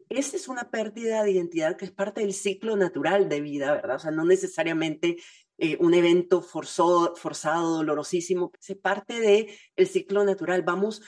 Esa 0.08 0.36
es 0.36 0.48
una 0.48 0.70
pérdida 0.70 1.22
de 1.22 1.32
identidad 1.32 1.76
que 1.76 1.84
es 1.84 1.92
parte 1.92 2.20
del 2.20 2.34
ciclo 2.34 2.76
natural 2.76 3.28
de 3.28 3.40
vida, 3.40 3.72
¿verdad? 3.72 3.96
O 3.96 3.98
sea, 3.98 4.10
no 4.10 4.24
necesariamente 4.24 5.16
eh, 5.58 5.76
un 5.80 5.94
evento 5.94 6.42
forzado, 6.42 7.14
forzado, 7.16 7.76
dolorosísimo, 7.76 8.50
es 8.66 8.76
parte 8.76 9.20
del 9.20 9.48
el 9.76 9.86
ciclo 9.86 10.24
natural. 10.24 10.62
Vamos, 10.62 11.02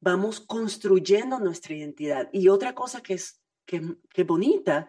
vamos 0.00 0.40
construyendo 0.40 1.38
nuestra 1.38 1.74
identidad. 1.74 2.28
Y 2.32 2.48
otra 2.48 2.74
cosa 2.74 3.02
que 3.02 3.14
es 3.14 3.42
que, 3.66 3.96
que 4.12 4.24
bonita, 4.24 4.88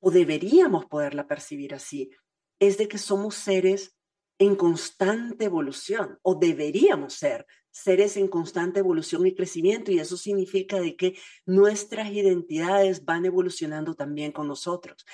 o 0.00 0.10
deberíamos 0.10 0.86
poderla 0.86 1.26
percibir 1.26 1.74
así, 1.74 2.10
es 2.58 2.78
de 2.78 2.88
que 2.88 2.98
somos 2.98 3.34
seres 3.36 3.96
en 4.42 4.56
constante 4.56 5.44
evolución, 5.44 6.18
o 6.22 6.34
deberíamos 6.34 7.14
ser 7.14 7.46
seres 7.70 8.16
en 8.16 8.26
constante 8.26 8.80
evolución 8.80 9.24
y 9.26 9.34
crecimiento 9.34 9.92
y 9.92 10.00
eso 10.00 10.16
significa 10.16 10.80
de 10.80 10.96
que 10.96 11.16
nuestras 11.46 12.10
identidades 12.10 13.04
van 13.04 13.24
evolucionando 13.24 13.94
también 13.94 14.32
con 14.32 14.48
nosotros. 14.48 15.06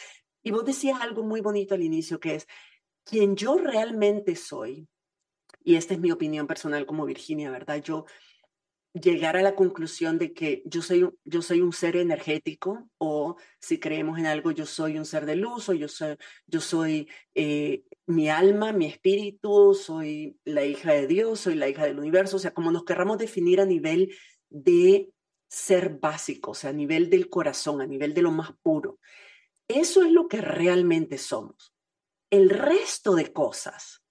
Y 0.42 0.50
vos 0.50 0.64
decías 0.64 1.00
algo 1.00 1.23
muy 1.23 1.42
bonito 1.42 1.75
al 1.75 1.82
inicio 1.82 2.18
que 2.18 2.37
es 2.37 2.47
quien 3.04 3.37
yo 3.37 3.58
realmente 3.58 4.35
soy, 4.35 4.88
y 5.62 5.76
esta 5.76 5.92
es 5.92 6.00
mi 6.00 6.11
opinión 6.11 6.47
personal 6.47 6.87
como 6.87 7.04
Virginia, 7.04 7.50
¿verdad? 7.50 7.82
Yo 7.82 8.06
llegar 9.00 9.37
a 9.37 9.43
la 9.43 9.55
conclusión 9.55 10.19
de 10.19 10.33
que 10.33 10.62
yo 10.64 10.83
soy, 10.83 11.09
yo 11.25 11.43
soy 11.43 11.61
un 11.61 11.73
ser 11.73 11.97
energético 11.97 12.88
o 12.99 13.37
si 13.61 13.78
creemos 13.78 14.19
en 14.19 14.26
algo, 14.26 14.50
yo 14.50 14.67
soy 14.67 14.99
un 14.99 15.05
ser 15.05 15.26
de 15.26 15.37
luz 15.37 15.69
o 15.69 15.75
yo 15.75 15.88
soy, 15.88 16.17
yo 16.47 16.61
soy 16.61 17.09
eh, 17.35 17.85
mi 18.07 18.28
alma, 18.28 18.73
mi 18.73 18.87
espíritu, 18.87 19.75
soy 19.75 20.38
la 20.45 20.64
hija 20.64 20.93
de 20.93 21.07
Dios, 21.07 21.40
soy 21.40 21.55
la 21.55 21.69
hija 21.69 21.85
del 21.85 21.99
universo, 21.99 22.37
o 22.37 22.40
sea, 22.40 22.55
como 22.55 22.71
nos 22.71 22.85
querramos 22.85 23.19
definir 23.19 23.61
a 23.61 23.67
nivel 23.67 24.14
de 24.49 25.11
ser 25.49 25.99
básico, 25.99 26.52
o 26.52 26.55
sea, 26.55 26.71
a 26.71 26.75
nivel 26.75 27.11
del 27.11 27.28
corazón, 27.28 27.81
a 27.81 27.87
nivel 27.87 28.14
de 28.14 28.23
lo 28.23 28.31
más 28.31 28.52
puro. 28.62 28.99
Eso 29.67 30.02
es 30.02 30.12
lo 30.12 30.28
que 30.28 30.40
realmente 30.40 31.19
somos. 31.19 31.75
El 32.31 32.50
resto 32.50 33.14
de 33.14 33.33
cosas 33.33 34.02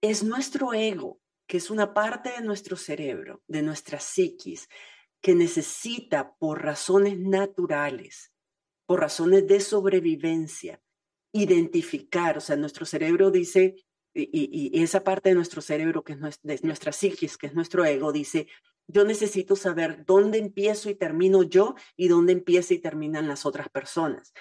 es 0.00 0.22
nuestro 0.22 0.74
ego, 0.74 1.17
que 1.48 1.56
es 1.56 1.70
una 1.70 1.94
parte 1.94 2.30
de 2.30 2.42
nuestro 2.42 2.76
cerebro, 2.76 3.42
de 3.48 3.62
nuestra 3.62 3.98
psiquis, 3.98 4.68
que 5.20 5.34
necesita 5.34 6.36
por 6.38 6.62
razones 6.62 7.18
naturales, 7.18 8.32
por 8.86 9.00
razones 9.00 9.46
de 9.48 9.58
sobrevivencia, 9.60 10.80
identificar, 11.32 12.36
o 12.36 12.40
sea, 12.40 12.56
nuestro 12.56 12.84
cerebro 12.84 13.30
dice, 13.30 13.76
y, 14.14 14.80
esa 14.82 15.02
parte 15.02 15.30
de 15.30 15.34
nuestro 15.34 15.62
cerebro 15.62 16.04
que 16.04 16.12
es 16.12 16.18
nuestra, 16.18 16.90
de 16.90 16.92
psiquis, 16.92 17.38
que 17.38 17.46
es 17.46 17.54
nuestro 17.54 17.84
ego, 17.84 18.12
dice, 18.12 18.46
yo 18.86 19.04
necesito 19.04 19.56
saber 19.56 20.04
dónde 20.04 20.38
empiezo 20.38 20.90
y 20.90 20.94
termino 20.94 21.42
yo 21.42 21.74
y 21.96 22.08
dónde 22.08 22.34
empieza 22.34 22.74
y 22.74 22.78
terminan 22.78 23.26
las 23.26 23.46
otras 23.46 23.70
personas. 23.70 24.34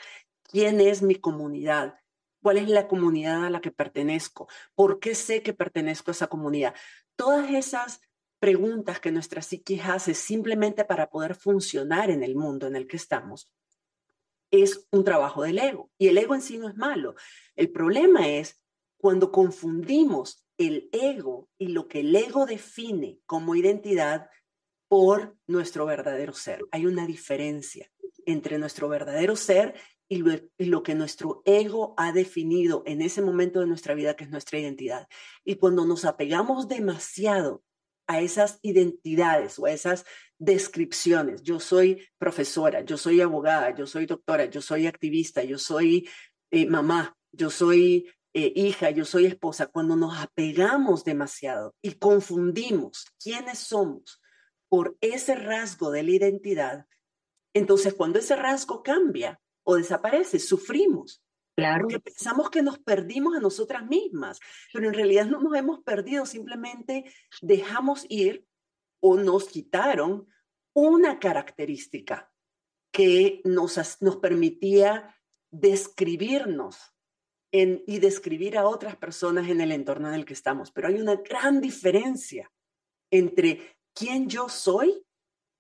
¿Quién 0.44 0.82
es 0.82 1.02
mi 1.02 1.16
comunidad? 1.16 1.96
Cuál 2.42 2.58
es 2.58 2.70
la 2.70 2.88
comunidad 2.88 3.46
a 3.46 3.50
la 3.50 3.62
que 3.62 3.72
pertenezco, 3.72 4.48
por 4.76 5.00
qué 5.00 5.16
sé 5.16 5.42
que 5.42 5.54
pertenezco 5.54 6.12
a 6.12 6.14
esa 6.14 6.28
comunidad. 6.28 6.76
Todas 7.16 7.50
esas 7.52 8.02
preguntas 8.40 9.00
que 9.00 9.12
nuestra 9.12 9.42
psique 9.42 9.82
hace 9.82 10.14
simplemente 10.14 10.86
para 10.86 11.10
poder 11.10 11.36
funcionar 11.36 12.10
en 12.10 12.24
el 12.24 12.36
mundo 12.36 12.68
en 12.68 12.76
el 12.76 12.88
que 12.88 12.98
estamos, 12.98 13.52
es 14.52 14.88
un 14.92 15.04
trabajo 15.04 15.44
del 15.44 15.60
ego. 15.60 15.92
Y 15.98 16.08
el 16.08 16.18
ego 16.18 16.36
en 16.36 16.42
sí 16.42 16.58
no 16.58 16.70
es 16.70 16.76
malo. 16.76 17.16
El 17.56 17.72
problema 17.72 18.28
es 18.28 18.62
cuando 18.98 19.32
confundimos 19.32 20.46
el 20.58 20.90
ego 20.92 21.50
y 21.58 21.68
lo 21.68 21.88
que 21.88 22.00
el 22.00 22.16
ego 22.16 22.46
define 22.46 23.20
como 23.26 23.56
identidad 23.56 24.30
por 24.88 25.38
nuestro 25.48 25.86
verdadero 25.86 26.34
ser. 26.34 26.66
Hay 26.72 26.86
una 26.86 27.06
diferencia 27.06 27.92
entre 28.26 28.58
nuestro 28.58 28.90
verdadero 28.90 29.36
ser 29.36 29.76
y 30.10 30.24
lo, 30.66 30.84
que 30.84 30.96
nuestro 30.96 31.42
ego 31.46 31.94
ha 31.98 32.12
definido 32.12 32.84
en 32.86 33.02
ese 33.02 33.22
momento 33.22 33.60
de 33.60 33.68
nuestra 33.68 33.94
vida, 33.94 34.16
que 34.16 34.24
es 34.24 34.30
nuestra 34.30 34.60
identidad. 34.60 35.08
Y 35.44 35.56
cuando 35.56 35.86
nos 35.86 36.06
apegamos 36.06 36.68
demasiado 36.68 37.64
a 38.08 38.22
esas 38.22 38.60
identidades 38.62 39.60
o 39.60 39.66
a 39.66 39.72
esas 39.72 40.06
descripciones, 40.38 41.44
yo 41.44 41.60
soy 41.60 42.08
profesora, 42.18 42.82
yo 42.82 42.98
soy 42.98 43.20
abogada, 43.20 43.76
yo 43.76 43.86
soy 43.86 44.06
doctora, 44.06 44.46
yo 44.46 44.62
soy 44.62 44.88
activista, 44.88 45.44
yo 45.44 45.58
soy 45.58 46.08
eh, 46.52 46.68
mamá, 46.68 47.18
yo 47.34 47.50
soy 47.50 48.10
eh, 48.34 48.54
hija, 48.56 48.92
yo 48.92 49.04
soy 49.04 49.26
esposa, 49.26 49.68
cuando 49.68 49.98
nos 49.98 50.18
apegamos 50.18 51.04
demasiado 51.04 51.76
y 51.82 51.94
confundimos 51.94 53.08
quiénes 53.22 53.60
somos 53.60 54.22
por 54.70 54.98
ese 55.02 55.36
rasgo 55.36 55.92
de 55.92 56.04
la 56.04 56.12
identidad, 56.12 56.86
entonces 57.54 57.94
cuando 57.94 58.20
ese 58.20 58.36
rasgo 58.36 58.84
cambia 58.84 59.42
o 59.68 59.76
desaparece, 59.76 60.40
sufrimos. 60.40 61.22
Claro. 61.58 61.82
Porque 61.82 62.00
pensamos 62.00 62.50
que 62.50 62.62
nos 62.62 62.80
perdimos 62.80 63.36
a 63.36 63.42
nosotras 63.42 63.86
mismas, 63.86 64.40
pero 64.72 64.88
en 64.88 64.94
realidad 64.94 65.26
no 65.26 65.42
nos 65.42 65.56
hemos 65.56 65.84
perdido, 65.84 66.26
simplemente 66.26 67.12
dejamos 67.42 68.06
ir 68.08 68.46
o 69.02 69.18
nos 69.18 69.50
quitaron 69.50 70.28
una 70.74 71.20
característica 71.20 72.32
que 72.94 73.42
nos, 73.44 74.02
nos 74.02 74.18
permitía 74.18 75.16
describirnos 75.52 76.94
y 77.52 78.00
describir 78.00 78.58
a 78.58 78.68
otras 78.68 78.96
personas 78.96 79.50
en 79.50 79.60
el 79.60 79.72
entorno 79.72 80.08
en 80.10 80.14
el 80.14 80.26
que 80.26 80.34
estamos. 80.34 80.72
Pero 80.72 80.88
hay 80.88 81.02
una 81.02 81.16
gran 81.16 81.60
diferencia 81.60 82.52
entre 83.12 83.78
quién 83.94 84.30
yo 84.30 84.48
soy 84.48 85.04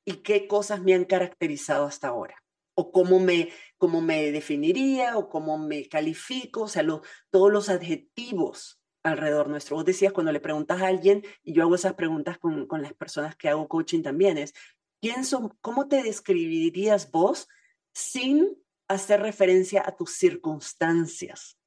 y 0.05 0.17
qué 0.17 0.47
cosas 0.47 0.81
me 0.81 0.93
han 0.93 1.05
caracterizado 1.05 1.85
hasta 1.85 2.09
ahora, 2.09 2.35
o 2.79 2.91
cómo 2.91 3.19
me, 3.19 3.49
cómo 3.77 4.01
me 4.01 4.31
definiría, 4.31 5.17
o 5.17 5.29
cómo 5.29 5.57
me 5.57 5.89
califico, 5.89 6.63
o 6.63 6.67
sea, 6.67 6.85
todos 7.31 7.51
los 7.51 7.69
adjetivos 7.69 8.79
alrededor 9.03 9.49
nuestro. 9.49 9.77
Vos 9.77 9.85
decías 9.85 10.13
cuando 10.13 10.31
le 10.31 10.39
preguntas 10.39 10.79
a 10.81 10.87
alguien, 10.87 11.23
y 11.43 11.53
yo 11.53 11.63
hago 11.63 11.73
esas 11.73 11.95
preguntas 11.95 12.37
con, 12.37 12.67
con 12.67 12.83
las 12.83 12.93
personas 12.93 13.35
que 13.35 13.49
hago 13.49 13.67
coaching 13.67 14.03
también, 14.03 14.37
es, 14.37 14.53
¿quién 15.01 15.25
son, 15.25 15.57
¿cómo 15.59 15.87
te 15.87 16.03
describirías 16.03 17.09
vos 17.09 17.47
sin 17.95 18.47
hacer 18.87 19.21
referencia 19.21 19.83
a 19.83 19.95
tus 19.95 20.11
circunstancias? 20.11 21.57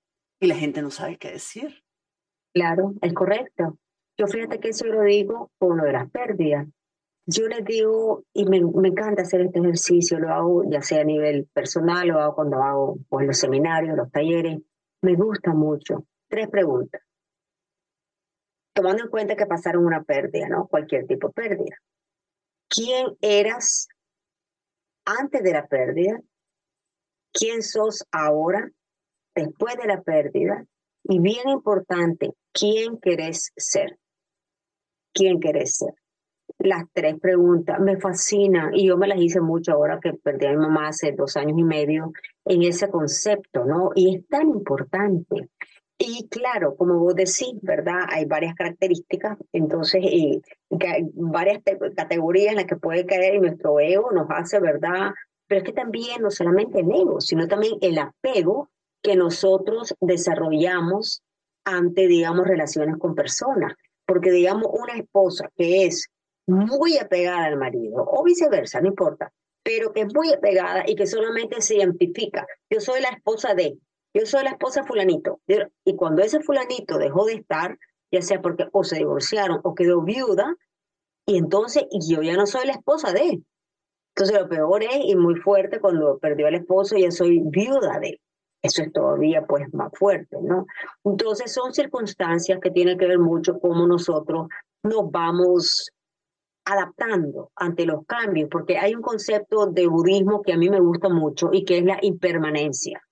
Y 0.40 0.47
la 0.47 0.55
gente 0.55 0.81
no 0.81 0.93
sabe 0.93 1.19
qué 1.19 1.33
decir. 1.33 1.83
Claro, 2.55 2.95
es 3.02 3.12
correcto. 3.12 3.79
Yo 4.17 4.29
fíjate 4.29 4.61
que 4.61 4.69
eso 4.69 4.87
lo 4.87 5.02
digo 5.02 5.50
con 5.59 5.76
lo 5.76 5.85
de 5.85 5.93
las 5.93 6.09
pérdidas. 6.09 6.69
Yo 7.27 7.47
les 7.47 7.65
digo, 7.65 8.25
y 8.33 8.45
me, 8.47 8.59
encanta 8.59 9.23
hacer 9.23 9.43
este 9.43 9.61
ejercicio, 9.61 10.19
lo 10.19 10.31
hago 10.31 10.65
ya 10.69 10.83
sea 10.83 11.03
a 11.03 11.05
nivel 11.05 11.49
personal, 11.53 12.09
lo 12.09 12.21
hago 12.21 12.35
cuando 12.35 12.62
hago 12.62 12.99
pues, 13.09 13.27
los 13.27 13.39
seminarios, 13.39 13.97
los 13.97 14.11
talleres, 14.11 14.59
me 15.03 15.15
gusta 15.15 15.53
mucho. 15.53 16.07
Tres 16.29 16.49
preguntas. 16.49 17.03
Tomando 18.75 19.05
en 19.05 19.11
cuenta 19.11 19.37
que 19.37 19.47
pasaron 19.47 19.85
una 19.85 20.03
pérdida, 20.03 20.49
¿no? 20.49 20.67
Cualquier 20.67 21.07
tipo 21.07 21.29
de 21.29 21.35
pérdida. 21.35 21.77
¿Quién 22.69 23.17
eras 23.21 23.89
antes 25.05 25.43
de 25.43 25.53
la 25.53 25.67
pérdida? 25.67 26.21
¿Quién 27.33 27.62
sos 27.62 28.05
ahora? 28.11 28.71
después 29.35 29.77
de 29.77 29.87
la 29.87 30.03
pérdida 30.03 30.65
y 31.05 31.19
bien 31.19 31.49
importante, 31.49 32.33
¿quién 32.53 32.99
querés 32.99 33.53
ser? 33.57 33.99
¿Quién 35.12 35.41
querés 35.41 35.77
ser? 35.77 35.95
Las 36.61 36.85
tres 36.93 37.19
preguntas 37.19 37.81
me 37.81 37.99
fascinan 37.99 38.75
y 38.75 38.87
yo 38.87 38.99
me 38.99 39.09
las 39.09 39.19
hice 39.19 39.40
mucho 39.40 39.73
ahora 39.73 39.99
que 39.99 40.12
perdí 40.12 40.45
a 40.45 40.50
mi 40.50 40.59
mamá 40.59 40.88
hace 40.88 41.12
dos 41.12 41.38
años 41.38 41.59
y 41.59 41.64
medio 41.64 42.12
en 42.45 42.62
ese 42.62 42.90
concepto, 42.90 43.64
¿no? 43.64 43.93
Y 43.95 44.17
es 44.17 44.29
tan 44.29 44.50
importante. 44.50 45.49
Y 45.97 46.29
claro, 46.29 46.76
como 46.76 46.99
vos 46.99 47.14
decís, 47.14 47.55
¿verdad? 47.62 48.00
Hay 48.11 48.26
varias 48.26 48.55
características, 48.55 49.38
entonces, 49.55 50.02
y, 50.05 50.43
varias 51.14 51.62
categorías 51.97 52.50
en 52.50 52.57
las 52.57 52.67
que 52.67 52.76
puede 52.76 53.07
caer 53.07 53.37
y 53.37 53.40
nuestro 53.40 53.81
ego 53.81 54.11
nos 54.12 54.26
hace, 54.29 54.61
¿verdad? 54.61 55.12
Pero 55.47 55.61
es 55.62 55.64
que 55.64 55.73
también 55.73 56.21
no 56.21 56.31
solamente 56.31 56.81
el 56.81 56.90
ego, 56.90 57.23
sino 57.23 57.49
también 57.49 57.75
el 57.81 57.99
apego 57.99 58.69
que 59.02 59.17
nosotros 59.17 59.95
desarrollamos 60.00 61.23
ante, 61.64 62.07
digamos, 62.07 62.47
relaciones 62.47 62.99
con 62.99 63.14
personas. 63.14 63.75
Porque, 64.05 64.31
digamos, 64.31 64.69
una 64.73 64.99
esposa 64.99 65.50
que 65.57 65.87
es 65.87 66.09
muy 66.50 66.99
apegada 66.99 67.45
al 67.45 67.57
marido, 67.57 68.04
o 68.07 68.23
viceversa, 68.23 68.80
no 68.80 68.88
importa, 68.88 69.32
pero 69.63 69.93
que 69.93 70.02
es 70.02 70.15
muy 70.15 70.32
apegada 70.32 70.84
y 70.86 70.95
que 70.95 71.06
solamente 71.06 71.60
se 71.60 71.76
identifica, 71.76 72.47
yo 72.69 72.80
soy 72.80 73.00
la 73.00 73.08
esposa 73.08 73.54
de, 73.54 73.78
yo 74.15 74.26
soy 74.26 74.45
la 74.45 74.50
esposa 74.50 74.84
fulanito. 74.84 75.41
Y 75.84 75.97
cuando 75.97 76.23
ese 76.23 76.41
fulanito 76.41 76.99
dejó 76.99 77.25
de 77.26 77.34
estar, 77.34 77.78
ya 78.10 78.23
sea 78.23 78.43
porque 78.43 78.69
o 78.73 78.84
se 78.84 78.97
divorciaron 78.97 79.60
o 79.63 79.75
quedó 79.75 80.02
viuda, 80.02 80.56
y 81.26 81.39
entonces 81.39 81.84
yo 82.08 82.23
ya 82.23 82.34
no 82.34 82.47
soy 82.47 82.67
la 82.67 82.73
esposa 82.73 83.13
de. 83.13 83.43
Entonces 84.15 84.41
lo 84.41 84.49
peor 84.49 84.82
es, 84.82 84.99
y 85.04 85.15
muy 85.15 85.36
fuerte, 85.36 85.80
cuando 85.80 86.19
perdió 86.19 86.49
al 86.49 86.56
esposo, 86.56 86.97
ya 86.97 87.10
soy 87.10 87.41
viuda 87.45 88.00
de 88.00 88.21
eso 88.63 88.82
es 88.82 88.93
todavía 88.93 89.47
pues 89.47 89.73
más 89.73 89.91
fuerte, 89.95 90.36
¿no? 90.43 90.67
Entonces 91.04 91.52
son 91.52 91.73
circunstancias 91.73 92.58
que 92.63 92.71
tienen 92.71 92.99
que 92.99 93.06
ver 93.06 93.19
mucho 93.19 93.58
cómo 93.58 93.86
nosotros 93.86 94.49
nos 94.82 95.10
vamos 95.10 95.91
adaptando 96.73 97.50
ante 97.56 97.87
los 97.87 98.06
cambios, 98.06 98.49
porque 98.50 98.78
hay 98.78 98.95
un 98.95 99.02
concepto 99.02 99.67
de 99.67 99.87
budismo 99.87 100.43
que 100.43 100.52
a 100.52 100.56
mí 100.56 100.69
me 100.69 100.80
gusta 100.80 101.09
mucho 101.09 101.50
y 101.52 101.65
que 101.65 101.78
es 101.78 101.85
la 101.85 101.99
impermanencia, 102.02 103.02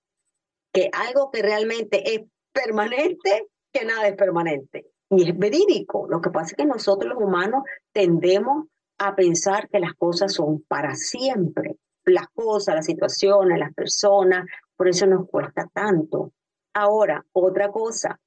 que 0.73 0.89
algo 0.93 1.31
que 1.31 1.41
realmente 1.41 2.15
es 2.15 2.21
permanente, 2.53 3.47
que 3.71 3.85
nada 3.85 4.07
es 4.07 4.15
permanente. 4.15 4.87
Y 5.11 5.27
es 5.27 5.37
verídico. 5.37 6.07
Lo 6.07 6.21
que 6.21 6.29
pasa 6.29 6.51
es 6.51 6.57
que 6.57 6.65
nosotros 6.65 7.13
los 7.13 7.23
humanos 7.23 7.63
tendemos 7.91 8.67
a 8.99 9.15
pensar 9.15 9.67
que 9.69 9.79
las 9.79 9.93
cosas 9.93 10.33
son 10.33 10.63
para 10.67 10.95
siempre. 10.95 11.77
Las 12.05 12.27
cosas, 12.29 12.75
las 12.75 12.85
situaciones, 12.85 13.59
las 13.59 13.73
personas, 13.73 14.45
por 14.75 14.87
eso 14.87 15.07
nos 15.07 15.27
cuesta 15.27 15.67
tanto. 15.73 16.33
Ahora, 16.73 17.25
otra 17.33 17.71
cosa 17.71 18.19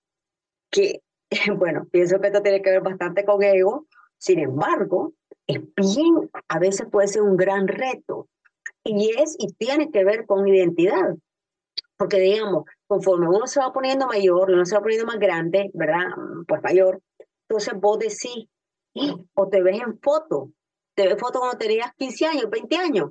que, 0.70 1.02
bueno, 1.56 1.86
pienso 1.90 2.20
que 2.20 2.28
esto 2.28 2.42
tiene 2.42 2.62
que 2.62 2.70
ver 2.70 2.82
bastante 2.82 3.24
con 3.24 3.42
ego, 3.42 3.86
sin 4.18 4.38
embargo, 4.40 5.12
es 5.52 5.96
bien, 5.96 6.30
a 6.48 6.58
veces 6.58 6.86
puede 6.90 7.08
ser 7.08 7.22
un 7.22 7.36
gran 7.36 7.68
reto 7.68 8.28
y 8.84 9.10
es 9.10 9.36
y 9.38 9.52
tiene 9.52 9.90
que 9.90 10.04
ver 10.04 10.26
con 10.26 10.46
identidad. 10.46 11.16
Porque 11.96 12.18
digamos, 12.18 12.64
conforme 12.86 13.28
uno 13.28 13.46
se 13.46 13.60
va 13.60 13.72
poniendo 13.72 14.06
mayor, 14.06 14.50
uno 14.50 14.64
se 14.64 14.74
va 14.74 14.82
poniendo 14.82 15.06
más 15.06 15.18
grande, 15.18 15.70
¿verdad? 15.74 16.08
Pues 16.48 16.62
mayor, 16.62 17.00
entonces 17.48 17.74
vos 17.80 17.98
decís, 17.98 18.48
o 19.34 19.48
te 19.48 19.62
ves 19.62 19.80
en 19.80 19.98
foto, 20.00 20.50
te 20.94 21.06
ves 21.06 21.18
foto 21.20 21.38
cuando 21.40 21.58
tenías 21.58 21.92
15 21.96 22.26
años, 22.26 22.50
20 22.50 22.76
años, 22.76 23.10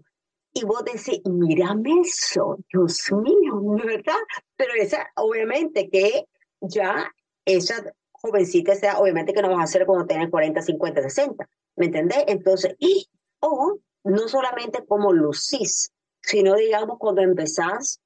y 0.54 0.66
vos 0.66 0.84
decís, 0.84 1.22
mírame 1.26 2.02
eso, 2.02 2.58
Dios 2.72 3.12
mío, 3.12 3.62
¿verdad? 3.86 4.20
Pero 4.58 4.74
esa, 4.78 5.10
obviamente 5.16 5.90
que 5.90 6.26
ya 6.60 7.12
esa 7.46 7.94
jovencita 8.12 8.76
sea, 8.76 9.00
obviamente 9.00 9.34
que 9.34 9.42
no 9.42 9.50
vas 9.50 9.60
a 9.60 9.64
hacer 9.64 9.86
cuando 9.86 10.06
tengas 10.06 10.30
40, 10.30 10.62
50, 10.62 11.02
60, 11.02 11.50
¿me 11.76 11.88
entendés? 11.88 12.24
Entonces, 12.28 12.76
y, 12.80 13.10
o 13.40 13.80
no 14.04 14.28
solamente 14.28 14.86
como 14.86 15.12
lucís, 15.14 15.92
sino 16.22 16.56
digamos 16.56 16.98
cuando 17.00 17.22
empezás 17.22 18.00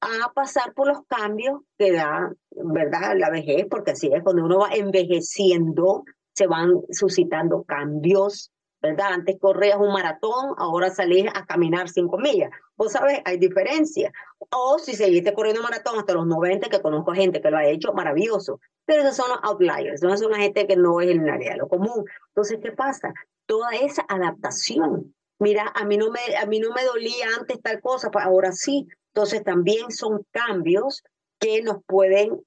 a 0.00 0.32
pasar 0.32 0.74
por 0.74 0.88
los 0.88 1.06
cambios 1.06 1.60
que 1.78 1.92
da, 1.92 2.32
¿verdad? 2.50 3.16
La 3.16 3.30
vejez, 3.30 3.66
porque 3.70 3.92
así 3.92 4.10
es, 4.12 4.22
cuando 4.22 4.44
uno 4.44 4.58
va 4.60 4.70
envejeciendo, 4.72 6.04
se 6.34 6.46
van 6.46 6.80
suscitando 6.90 7.62
cambios 7.62 8.50
¿verdad? 8.82 9.12
Antes 9.12 9.38
corrías 9.40 9.78
un 9.78 9.92
maratón, 9.92 10.54
ahora 10.58 10.90
salís 10.90 11.26
a 11.32 11.46
caminar 11.46 11.88
cinco 11.88 12.18
millas. 12.18 12.50
Vos 12.76 12.92
sabés, 12.92 13.20
hay 13.24 13.38
diferencia. 13.38 14.12
O 14.50 14.78
si 14.78 14.94
seguiste 14.94 15.32
corriendo 15.32 15.62
maratón 15.62 15.98
hasta 15.98 16.14
los 16.14 16.26
90, 16.26 16.68
que 16.68 16.82
conozco 16.82 17.14
gente 17.14 17.40
que 17.40 17.50
lo 17.50 17.58
ha 17.58 17.64
hecho, 17.64 17.92
maravilloso. 17.92 18.58
Pero 18.84 19.02
esos 19.02 19.16
son 19.16 19.28
los 19.30 19.38
outliers, 19.44 20.02
no 20.02 20.16
son 20.16 20.32
la 20.32 20.38
gente 20.38 20.66
que 20.66 20.76
no 20.76 21.00
es 21.00 21.10
el 21.10 21.28
área 21.28 21.56
lo 21.56 21.68
común. 21.68 22.04
Entonces, 22.28 22.58
¿qué 22.60 22.72
pasa? 22.72 23.14
Toda 23.46 23.70
esa 23.70 24.04
adaptación. 24.08 25.14
Mira, 25.38 25.70
a 25.74 25.84
mí 25.84 25.96
no 25.96 26.10
me, 26.10 26.36
a 26.36 26.46
mí 26.46 26.58
no 26.58 26.72
me 26.72 26.84
dolía 26.84 27.26
antes 27.38 27.62
tal 27.62 27.80
cosa, 27.80 28.10
pues 28.10 28.24
ahora 28.24 28.50
sí. 28.50 28.88
Entonces, 29.14 29.44
también 29.44 29.92
son 29.92 30.26
cambios 30.32 31.04
que 31.38 31.62
nos 31.62 31.84
pueden 31.86 32.40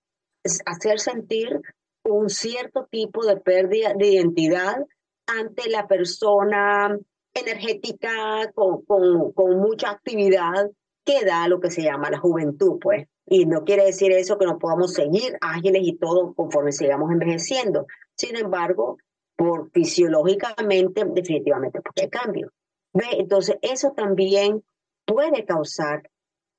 hacer 0.66 1.00
sentir 1.00 1.62
un 2.04 2.30
cierto 2.30 2.88
tipo 2.92 3.26
de 3.26 3.38
pérdida 3.38 3.94
de 3.96 4.08
identidad 4.08 4.86
ante 5.28 5.70
la 5.70 5.88
persona 5.88 6.98
energética 7.34 8.52
con, 8.54 8.84
con, 8.86 9.32
con, 9.34 9.60
mucha 9.60 9.92
actividad 9.92 10.70
que 11.04 11.26
da 11.26 11.48
lo 11.48 11.60
que 11.60 11.70
se 11.70 11.84
llama 11.84 12.10
la 12.10 12.20
juventud, 12.20 12.80
pues. 12.80 13.08
Y 13.28 13.46
no 13.46 13.64
quiere 13.64 13.86
decir 13.86 14.12
eso 14.12 14.38
que 14.38 14.46
no 14.46 14.60
podamos 14.60 14.94
seguir 14.94 15.38
ágiles 15.42 15.82
y 15.84 15.98
todo 15.98 16.34
conforme 16.34 16.72
sigamos 16.72 17.12
envejeciendo. 17.12 17.88
Sin 18.16 18.36
embargo, 18.36 18.98
por 19.36 19.72
fisiológicamente, 19.72 21.04
definitivamente, 21.06 21.82
porque 21.82 22.04
hay 22.04 22.10
cambio. 22.10 22.52
Entonces, 22.94 23.58
eso 23.62 23.92
también 23.92 24.64
puede 25.06 25.46
causar 25.46 26.10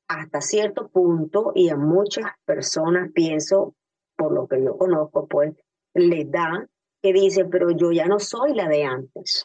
hasta 0.09 0.41
cierto 0.41 0.89
punto, 0.89 1.53
y 1.55 1.69
a 1.69 1.77
muchas 1.77 2.27
personas, 2.45 3.11
pienso, 3.13 3.75
por 4.17 4.33
lo 4.33 4.47
que 4.47 4.63
yo 4.63 4.77
conozco, 4.77 5.27
pues, 5.27 5.55
les 5.95 6.31
da 6.31 6.69
dice, 7.13 7.45
pero 7.45 7.71
yo 7.71 7.93
ya 7.93 8.07
no 8.07 8.19
soy 8.19 8.55
la 8.55 8.69
de 8.69 8.85
antes. 8.85 9.45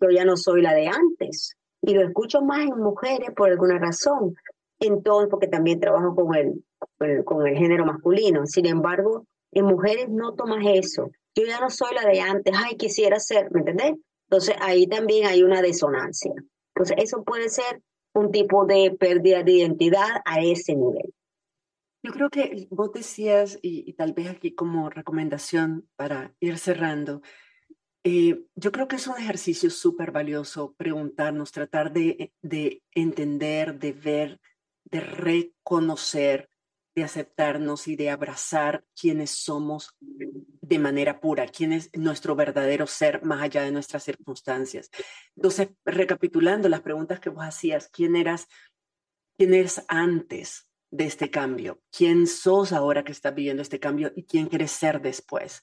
Yo 0.00 0.10
ya 0.10 0.24
no 0.24 0.36
soy 0.36 0.62
la 0.62 0.74
de 0.74 0.88
antes. 0.88 1.56
Y 1.82 1.94
lo 1.94 2.02
escucho 2.02 2.42
más 2.42 2.60
en 2.60 2.78
mujeres 2.78 3.30
por 3.36 3.50
alguna 3.50 3.78
razón. 3.78 4.34
Entonces, 4.78 5.28
porque 5.30 5.48
también 5.48 5.80
trabajo 5.80 6.14
con 6.14 6.34
el, 6.34 7.24
con 7.24 7.46
el 7.46 7.56
género 7.56 7.86
masculino. 7.86 8.46
Sin 8.46 8.66
embargo, 8.66 9.26
en 9.52 9.64
mujeres 9.64 10.08
no 10.08 10.34
tomas 10.34 10.64
eso. 10.66 11.10
Yo 11.34 11.44
ya 11.44 11.60
no 11.60 11.70
soy 11.70 11.94
la 11.94 12.08
de 12.08 12.20
antes, 12.20 12.54
ay, 12.56 12.76
quisiera 12.76 13.20
ser, 13.20 13.50
¿me 13.52 13.60
entendés? 13.60 13.94
Entonces 14.28 14.56
ahí 14.60 14.86
también 14.86 15.26
hay 15.26 15.42
una 15.42 15.62
disonancia. 15.62 16.32
Entonces 16.74 16.96
eso 16.98 17.22
puede 17.22 17.48
ser 17.48 17.82
un 18.14 18.30
tipo 18.30 18.64
de 18.66 18.96
pérdida 18.98 19.42
de 19.42 19.52
identidad 19.52 20.22
a 20.24 20.40
ese 20.40 20.74
nivel. 20.74 21.12
Yo 22.06 22.12
creo 22.12 22.30
que 22.30 22.68
vos 22.70 22.92
decías, 22.92 23.58
y, 23.62 23.92
tal 23.94 24.12
vez 24.12 24.28
aquí 24.28 24.54
como 24.54 24.88
recomendación 24.90 25.88
para 25.96 26.32
ir 26.38 26.56
cerrando, 26.56 27.20
eh, 28.04 28.44
yo 28.54 28.70
creo 28.70 28.86
que 28.86 28.94
es 28.94 29.08
un 29.08 29.16
ejercicio 29.18 29.70
súper 29.70 30.12
valioso 30.12 30.76
preguntarnos, 30.76 31.50
tratar 31.50 31.92
de, 31.92 32.32
de 32.42 32.84
entender, 32.92 33.80
de 33.80 33.92
ver, 33.92 34.40
de 34.84 35.00
reconocer 35.00 36.48
de 36.94 37.02
aceptarnos 37.02 37.88
y 37.88 37.96
de 37.96 38.08
abrazar 38.10 38.84
quienes 38.98 39.30
somos 39.30 39.96
de 40.00 40.78
manera 40.78 41.18
pura, 41.20 41.48
quién 41.48 41.72
es 41.72 41.90
nuestro 41.92 42.36
verdadero 42.36 42.86
ser 42.86 43.24
más 43.24 43.42
allá 43.42 43.64
de 43.64 43.72
nuestras 43.72 44.04
circunstancias. 44.04 44.90
Entonces, 45.34 45.70
recapitulando 45.84 46.68
las 46.68 46.82
preguntas 46.82 47.18
que 47.18 47.30
vos 47.30 47.44
hacías, 47.44 47.88
¿quién 47.88 48.14
eras, 48.14 48.46
quién 49.36 49.54
eres 49.54 49.84
antes 49.88 50.65
de 50.90 51.04
este 51.04 51.30
cambio? 51.30 51.80
¿Quién 51.90 52.26
sos 52.26 52.72
ahora 52.72 53.04
que 53.04 53.12
estás 53.12 53.34
viviendo 53.34 53.62
este 53.62 53.80
cambio 53.80 54.12
y 54.14 54.24
quién 54.24 54.46
quieres 54.46 54.70
ser 54.70 55.00
después? 55.00 55.62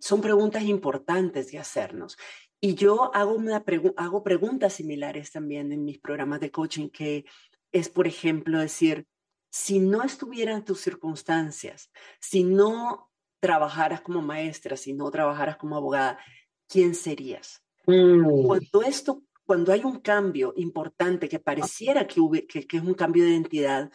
Son 0.00 0.20
preguntas 0.20 0.62
importantes 0.64 1.50
de 1.50 1.58
hacernos. 1.58 2.16
Y 2.60 2.74
yo 2.74 3.14
hago, 3.14 3.34
una 3.34 3.62
hago 3.96 4.22
preguntas 4.22 4.72
similares 4.72 5.30
también 5.30 5.72
en 5.72 5.84
mis 5.84 5.98
programas 5.98 6.40
de 6.40 6.50
coaching, 6.50 6.88
que 6.88 7.26
es, 7.72 7.88
por 7.88 8.06
ejemplo, 8.06 8.58
decir, 8.58 9.06
si 9.50 9.78
no 9.78 10.02
estuvieran 10.02 10.64
tus 10.64 10.80
circunstancias, 10.80 11.90
si 12.20 12.42
no 12.42 13.10
trabajaras 13.38 14.00
como 14.00 14.22
maestra, 14.22 14.76
si 14.76 14.94
no 14.94 15.10
trabajaras 15.10 15.56
como 15.58 15.76
abogada, 15.76 16.18
¿quién 16.66 16.94
serías? 16.94 17.62
Mm. 17.86 18.46
Cuando 18.46 18.82
esto, 18.82 19.22
cuando 19.44 19.72
hay 19.72 19.84
un 19.84 20.00
cambio 20.00 20.54
importante 20.56 21.28
que 21.28 21.38
pareciera 21.38 22.06
que, 22.06 22.46
que, 22.46 22.66
que 22.66 22.76
es 22.78 22.82
un 22.82 22.94
cambio 22.94 23.24
de 23.24 23.30
identidad, 23.30 23.92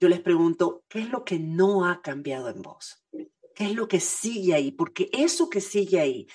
yo 0.00 0.08
les 0.08 0.20
pregunto, 0.20 0.84
¿qué 0.88 1.00
es 1.00 1.10
lo 1.10 1.24
que 1.24 1.38
no 1.38 1.86
ha 1.86 2.02
cambiado 2.02 2.48
en 2.48 2.62
vos? 2.62 3.04
¿Qué 3.54 3.64
es 3.64 3.74
lo 3.74 3.88
que 3.88 4.00
sigue 4.00 4.54
ahí? 4.54 4.70
Porque 4.70 5.10
eso 5.12 5.50
que 5.50 5.60
sigue 5.60 6.00
ahí, 6.00 6.28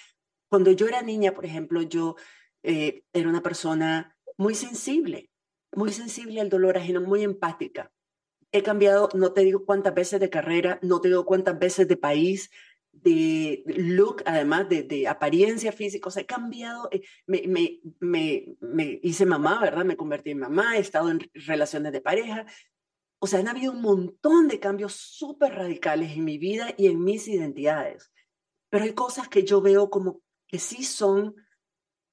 cuando 0.49 0.71
yo 0.71 0.87
era 0.87 1.01
niña, 1.01 1.33
por 1.33 1.45
ejemplo, 1.45 1.81
yo 1.81 2.15
eh, 2.63 3.03
era 3.13 3.29
una 3.29 3.41
persona 3.41 4.17
muy 4.37 4.55
sensible, 4.55 5.31
muy 5.73 5.91
sensible 5.91 6.41
al 6.41 6.49
dolor 6.49 6.77
ajeno, 6.77 7.01
muy 7.01 7.23
empática 7.23 7.91
he 8.53 8.61
cambiado, 8.61 9.09
no 9.15 9.33
te 9.33 9.41
digo 9.41 9.65
cuántas 9.65 9.93
veces 9.95 10.19
de 10.19 10.29
carrera, 10.29 10.79
no 10.83 11.01
te 11.01 11.09
digo 11.09 11.25
cuántas 11.25 11.57
veces 11.57 11.87
de 11.87 11.97
país, 11.97 12.51
de 12.91 13.63
look, 13.65 14.21
además 14.27 14.69
de, 14.69 14.83
de 14.83 15.07
apariencia 15.07 15.71
física, 15.71 16.07
o 16.07 16.11
sea, 16.11 16.21
he 16.21 16.27
cambiado, 16.27 16.87
eh, 16.91 17.01
me, 17.25 18.99
hice 19.01 19.25
mamá, 19.25 19.59
¿verdad? 19.59 19.83
Me 19.83 19.97
convertí 19.97 20.29
en 20.29 20.39
mamá, 20.39 20.77
he 20.77 20.79
estado 20.79 21.09
en 21.09 21.19
relaciones 21.33 21.91
de 21.91 22.01
pareja, 22.01 22.45
o 23.23 23.27
sea, 23.27 23.39
han 23.39 23.47
habido 23.47 23.71
un 23.71 23.81
montón 23.81 24.49
de 24.49 24.59
cambios 24.59 24.93
súper 24.93 25.53
radicales 25.53 26.11
en 26.11 26.25
mi 26.25 26.37
vida 26.37 26.73
y 26.77 26.87
en 26.87 27.01
mis 27.01 27.27
identidades, 27.27 28.11
pero 28.69 28.83
hay 28.83 28.93
cosas 28.93 29.29
que 29.29 29.43
yo 29.43 29.61
veo 29.61 29.89
como 29.89 30.21
que 30.47 30.59
sí 30.59 30.83
son 30.83 31.35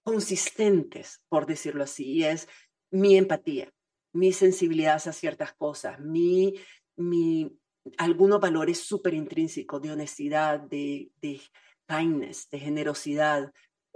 consistentes, 0.04 1.20
por 1.28 1.46
decirlo 1.46 1.82
así, 1.82 2.12
y 2.12 2.24
es 2.24 2.48
mi 2.92 3.16
empatía 3.16 3.72
mi 4.12 4.32
sensibilidad 4.32 4.96
hacia 4.96 5.12
ciertas 5.12 5.52
cosas, 5.54 6.00
mi, 6.00 6.54
mi, 6.96 7.58
algunos 7.98 8.40
valores 8.40 8.80
súper 8.80 9.14
intrínsecos 9.14 9.80
de 9.82 9.92
honestidad, 9.92 10.60
de, 10.60 11.12
de 11.20 11.40
kindness, 11.86 12.48
de 12.50 12.58
generosidad, 12.58 13.52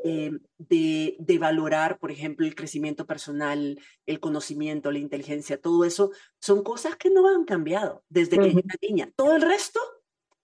eh, 0.06 0.32
de, 0.58 1.16
de, 1.18 1.38
valorar, 1.38 1.98
por 1.98 2.10
ejemplo, 2.10 2.44
el 2.44 2.54
crecimiento 2.54 3.06
personal, 3.06 3.80
el 4.04 4.20
conocimiento, 4.20 4.92
la 4.92 4.98
inteligencia, 4.98 5.58
todo 5.58 5.82
eso, 5.86 6.10
son 6.42 6.62
cosas 6.62 6.96
que 6.96 7.08
no 7.08 7.26
han 7.26 7.46
cambiado 7.46 8.04
desde 8.10 8.38
que 8.38 8.50
era 8.50 8.74
niña. 8.82 9.10
Todo 9.16 9.34
el 9.34 9.40
resto, 9.40 9.80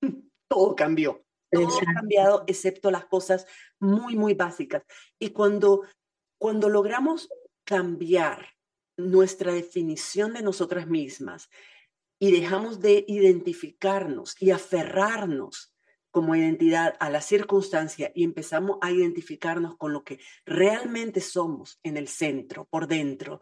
todo 0.48 0.74
cambió. 0.74 1.22
Todo 1.52 1.68
ha 1.68 1.94
cambiado, 1.94 2.44
excepto 2.46 2.90
las 2.90 3.04
cosas 3.04 3.46
muy, 3.78 4.16
muy 4.16 4.32
básicas. 4.32 4.82
Y 5.18 5.30
cuando, 5.30 5.82
cuando 6.38 6.70
logramos 6.70 7.28
cambiar 7.64 8.46
nuestra 8.96 9.52
definición 9.52 10.32
de 10.32 10.40
nosotras 10.40 10.86
mismas 10.86 11.50
y 12.18 12.32
dejamos 12.32 12.80
de 12.80 13.04
identificarnos 13.06 14.40
y 14.40 14.52
aferrarnos 14.52 15.69
como 16.10 16.34
identidad 16.34 16.94
a 17.00 17.10
la 17.10 17.20
circunstancia 17.20 18.10
y 18.14 18.24
empezamos 18.24 18.78
a 18.80 18.90
identificarnos 18.90 19.76
con 19.76 19.92
lo 19.92 20.04
que 20.04 20.20
realmente 20.44 21.20
somos 21.20 21.78
en 21.82 21.96
el 21.96 22.08
centro, 22.08 22.66
por 22.66 22.86
dentro, 22.86 23.40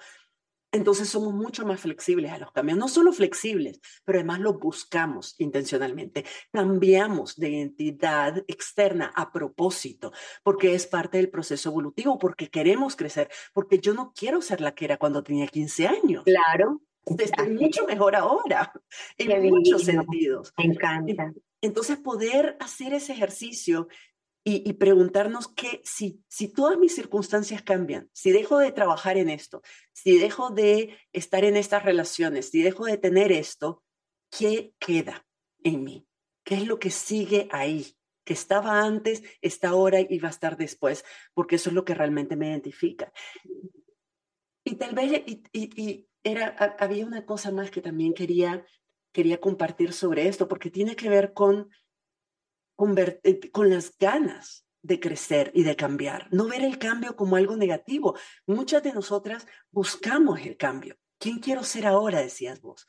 entonces 0.70 1.08
somos 1.08 1.32
mucho 1.32 1.64
más 1.64 1.80
flexibles 1.80 2.30
a 2.30 2.38
los 2.38 2.52
cambios. 2.52 2.78
No 2.78 2.88
solo 2.88 3.12
flexibles, 3.12 3.80
pero 4.04 4.18
además 4.18 4.40
los 4.40 4.58
buscamos 4.58 5.34
intencionalmente. 5.38 6.24
Cambiamos 6.52 7.36
de 7.36 7.50
identidad 7.50 8.44
externa 8.46 9.10
a 9.14 9.32
propósito, 9.32 10.12
porque 10.42 10.74
es 10.74 10.86
parte 10.86 11.16
del 11.16 11.30
proceso 11.30 11.70
evolutivo, 11.70 12.18
porque 12.18 12.50
queremos 12.50 12.96
crecer, 12.96 13.30
porque 13.54 13.78
yo 13.78 13.94
no 13.94 14.12
quiero 14.14 14.42
ser 14.42 14.60
la 14.60 14.74
que 14.74 14.84
era 14.84 14.98
cuando 14.98 15.22
tenía 15.22 15.46
15 15.46 15.86
años. 15.86 16.24
Claro. 16.24 16.82
Estoy 17.18 17.50
mucho 17.54 17.86
mejor 17.86 18.14
ahora, 18.14 18.70
en 19.16 19.48
muchos 19.48 19.84
sentidos. 19.84 20.52
Me 20.58 20.64
encanta. 20.64 21.32
Entonces, 21.60 21.98
poder 21.98 22.56
hacer 22.60 22.94
ese 22.94 23.12
ejercicio 23.12 23.88
y, 24.44 24.72
preguntarnos 24.74 25.48
que 25.48 25.82
si, 25.84 26.22
si 26.26 26.48
todas 26.48 26.78
mis 26.78 26.94
circunstancias 26.94 27.62
cambian, 27.62 28.08
si 28.14 28.30
dejo 28.30 28.58
de 28.58 28.72
trabajar 28.72 29.18
en 29.18 29.28
esto, 29.28 29.60
si 29.92 30.16
dejo 30.16 30.48
de 30.48 30.96
estar 31.12 31.44
en 31.44 31.56
estas 31.56 31.84
relaciones, 31.84 32.48
si 32.48 32.62
dejo 32.62 32.86
de 32.86 32.96
tener 32.96 33.30
esto, 33.30 33.82
¿qué 34.30 34.72
queda 34.78 35.26
en 35.64 35.84
mí? 35.84 36.06
¿Qué 36.44 36.54
es 36.54 36.66
lo 36.66 36.78
que 36.78 36.90
sigue 36.90 37.46
ahí? 37.50 37.94
Que 38.24 38.32
estaba 38.32 38.80
antes, 38.80 39.22
está 39.42 39.68
ahora 39.68 40.00
y 40.00 40.18
va 40.18 40.28
a 40.28 40.30
estar 40.30 40.56
después, 40.56 41.04
porque 41.34 41.56
eso 41.56 41.68
es 41.68 41.74
lo 41.74 41.84
que 41.84 41.94
realmente 41.94 42.36
me 42.36 42.48
identifica. 42.48 43.12
Y 44.64 44.76
tal 44.76 44.94
vez, 44.94 45.24
y, 45.52 46.08
era, 46.22 46.48
había 46.78 47.04
una 47.06 47.26
cosa 47.26 47.50
más 47.50 47.70
que 47.70 47.82
también 47.82 48.14
quería, 48.14 48.64
quería 49.18 49.40
compartir 49.40 49.92
sobre 49.92 50.28
esto, 50.28 50.46
porque 50.46 50.70
tiene 50.70 50.94
que 50.94 51.08
ver 51.08 51.32
con 51.32 51.68
eh, 53.24 53.50
con 53.50 53.68
las 53.68 53.98
ganas 53.98 54.64
de 54.80 55.00
crecer 55.00 55.50
y 55.54 55.64
de 55.64 55.74
cambiar, 55.74 56.28
no 56.30 56.46
ver 56.46 56.62
el 56.62 56.78
cambio 56.78 57.16
como 57.16 57.34
algo 57.34 57.56
negativo. 57.56 58.16
Muchas 58.46 58.80
de 58.84 58.92
nosotras 58.92 59.44
buscamos 59.72 60.38
el 60.42 60.56
cambio. 60.56 60.94
¿Quién 61.18 61.40
quiero 61.40 61.64
ser 61.64 61.84
ahora? 61.84 62.20
Decías 62.20 62.60
vos. 62.60 62.86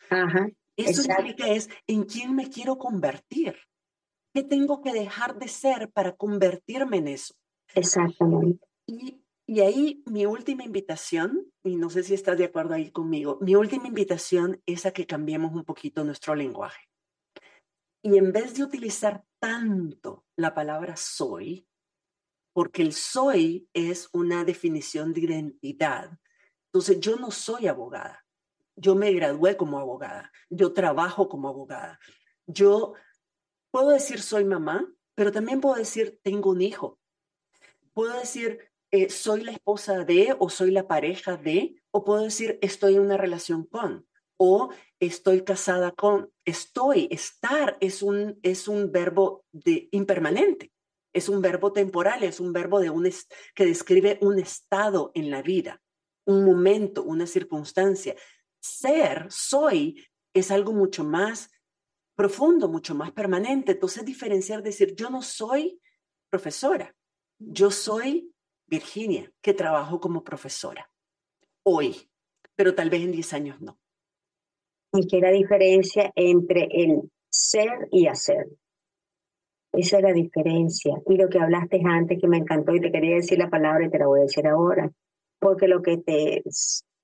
Eso 0.76 1.02
significa 1.02 1.48
es 1.48 1.68
en 1.88 2.04
quién 2.04 2.36
me 2.36 2.48
quiero 2.48 2.78
convertir. 2.78 3.56
¿Qué 4.32 4.44
tengo 4.44 4.82
que 4.82 4.94
dejar 4.94 5.40
de 5.40 5.48
ser 5.48 5.90
para 5.92 6.16
convertirme 6.16 6.98
en 6.98 7.08
eso? 7.08 7.34
Exactamente. 7.74 8.64
Y, 8.86 9.24
y 9.50 9.62
ahí 9.62 10.04
mi 10.06 10.28
última 10.28 10.64
invitación, 10.64 11.52
y 11.64 11.76
no 11.76 11.90
sé 11.90 12.04
si 12.04 12.14
estás 12.14 12.38
de 12.38 12.46
acuerdo 12.46 12.76
ahí 12.76 12.92
conmigo, 12.92 13.40
mi 13.42 13.56
última 13.56 13.88
invitación 13.88 14.62
es 14.68 14.86
a 14.86 14.92
que 14.92 15.08
cambiemos 15.08 15.56
un 15.56 15.66
poquito 15.66 16.04
nuestro 16.04 16.36
lenguaje. 16.36 16.88
Y 18.04 18.20
en 18.20 18.32
vez 18.32 18.54
de 18.54 18.64
utilizar 18.64 19.26
tanto 19.40 20.24
la 20.36 20.54
palabra 20.54 20.96
soy, 20.98 21.68
porque 22.54 22.84
el 22.84 22.94
soy 22.94 23.68
es 23.74 24.10
una 24.14 24.46
definición 24.46 25.14
de 25.14 25.22
identidad. 25.22 26.20
Entonces, 26.66 27.00
yo 27.00 27.16
no 27.16 27.32
soy 27.32 27.66
abogada. 27.66 28.24
Yo 28.76 28.94
me 28.94 29.12
gradué 29.14 29.58
como 29.58 29.80
abogada. 29.80 30.32
Yo 30.52 30.74
trabajo 30.74 31.28
como 31.28 31.50
abogada. 31.50 32.00
Yo 32.46 32.94
puedo 33.72 33.90
decir 33.90 34.22
soy 34.22 34.46
mamá, 34.46 34.88
pero 35.16 35.32
también 35.32 35.60
puedo 35.60 35.74
decir 35.74 36.20
tengo 36.22 36.52
un 36.52 36.62
hijo. 36.62 37.00
Puedo 37.94 38.14
decir 38.14 38.69
eh, 38.92 39.10
soy 39.10 39.44
la 39.44 39.52
esposa 39.52 40.04
de 40.04 40.36
o 40.40 40.50
soy 40.50 40.72
la 40.72 40.88
pareja 40.88 41.38
de, 41.38 41.82
o 41.92 42.04
puedo 42.04 42.24
decir 42.24 42.58
estoy 42.62 42.96
en 42.96 43.02
una 43.02 43.18
relación 43.18 43.66
con 43.66 44.08
o 44.42 44.70
estoy 45.00 45.44
casada 45.44 45.92
con, 45.92 46.32
estoy, 46.46 47.10
estar 47.12 47.78
es 47.82 48.02
un, 48.02 48.40
es 48.42 48.68
un 48.70 48.92
verbo 48.92 49.46
de 49.52 49.90
impermanente, 49.92 50.72
es 51.14 51.28
un 51.28 51.42
verbo 51.42 51.74
temporal, 51.74 52.24
es 52.24 52.40
un 52.40 52.54
verbo 52.54 52.80
de 52.80 52.90
un 52.90 53.10
que 53.54 53.66
describe 53.66 54.18
un 54.22 54.40
estado 54.40 55.12
en 55.14 55.30
la 55.30 55.42
vida, 55.42 55.82
un 56.26 56.46
momento, 56.46 57.04
una 57.04 57.28
circunstancia. 57.28 58.16
Ser, 58.62 59.28
soy, 59.30 60.06
es 60.34 60.52
algo 60.52 60.72
mucho 60.72 61.04
más 61.04 61.50
profundo, 62.16 62.70
mucho 62.70 62.96
más 62.96 63.12
permanente. 63.12 63.74
Entonces, 63.74 64.06
diferenciar, 64.06 64.64
decir, 64.64 64.96
yo 64.96 65.10
no 65.10 65.22
soy 65.22 65.82
profesora, 66.30 66.96
yo 67.40 67.72
soy 67.72 68.34
Virginia, 68.70 69.32
que 69.42 69.54
trabajo 69.54 70.00
como 70.00 70.24
profesora 70.24 70.90
hoy, 71.64 72.10
pero 72.56 72.76
tal 72.76 72.90
vez 72.90 73.02
en 73.02 73.12
10 73.12 73.34
años 73.34 73.62
no. 73.62 73.80
y 74.94 75.16
es 75.16 75.22
la 75.22 75.32
diferencia 75.32 76.12
entre 76.16 76.68
el 76.72 77.10
ser 77.30 77.88
y 77.92 78.08
hacer. 78.08 78.48
Esa 79.72 79.98
es 79.98 80.04
la 80.04 80.14
diferencia. 80.14 80.96
Y 81.06 81.16
lo 81.16 81.30
que 81.30 81.40
hablaste 81.40 81.80
antes, 81.86 82.20
que 82.20 82.28
me 82.28 82.38
encantó 82.38 82.74
y 82.74 82.82
te 82.82 82.92
quería 82.92 83.16
decir 83.16 83.38
la 83.38 83.50
palabra 83.50 83.86
y 83.86 83.90
te 83.90 84.00
la 84.00 84.08
voy 84.08 84.22
a 84.22 84.24
decir 84.24 84.48
ahora, 84.48 84.92
porque 85.40 85.68
lo 85.68 85.82
que 85.82 85.98
te, 85.98 86.44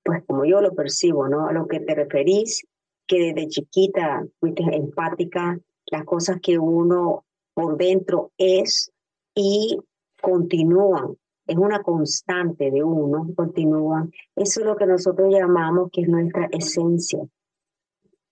pues 0.02 0.24
como 0.26 0.44
yo 0.44 0.60
lo 0.60 0.74
percibo, 0.74 1.28
¿no? 1.28 1.46
A 1.46 1.52
lo 1.52 1.68
que 1.68 1.80
te 1.80 1.94
referís, 1.94 2.66
que 3.06 3.32
desde 3.32 3.48
chiquita 3.48 4.26
fuiste 4.40 4.64
empática, 4.64 5.58
las 5.86 6.04
cosas 6.04 6.40
que 6.42 6.58
uno 6.58 7.24
por 7.54 7.76
dentro 7.76 8.32
es 8.36 8.90
y 9.34 9.78
continúan, 10.20 11.16
es 11.46 11.56
una 11.56 11.82
constante 11.82 12.70
de 12.70 12.82
uno, 12.82 13.32
continúan. 13.36 14.10
Eso 14.34 14.60
es 14.60 14.66
lo 14.66 14.76
que 14.76 14.86
nosotros 14.86 15.32
llamamos 15.32 15.90
que 15.92 16.02
es 16.02 16.08
nuestra 16.08 16.48
esencia. 16.50 17.20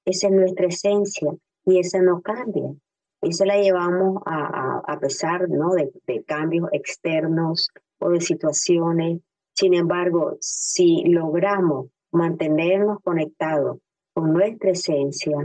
Esa 0.05 0.29
es 0.29 0.33
nuestra 0.33 0.66
esencia 0.66 1.31
y 1.64 1.79
esa 1.79 2.03
no 2.03 2.20
cambia. 2.20 2.74
Esa 3.22 3.46
la 3.46 3.57
llevamos 3.57 4.22
a, 4.27 4.83
a, 4.87 5.00
pesar 5.00 5.48
¿no? 5.48 5.72
de, 5.72 5.90
de 6.07 6.24
cambios 6.24 6.68
externos 6.72 7.70
o 7.98 8.11
de 8.11 8.20
situaciones. 8.20 9.20
Sin 9.55 9.74
embargo, 9.74 10.37
si 10.40 11.05
logramos 11.05 11.87
mantenernos 12.12 12.98
conectados 13.03 13.79
con 14.12 14.33
nuestra 14.33 14.72
esencia, 14.72 15.37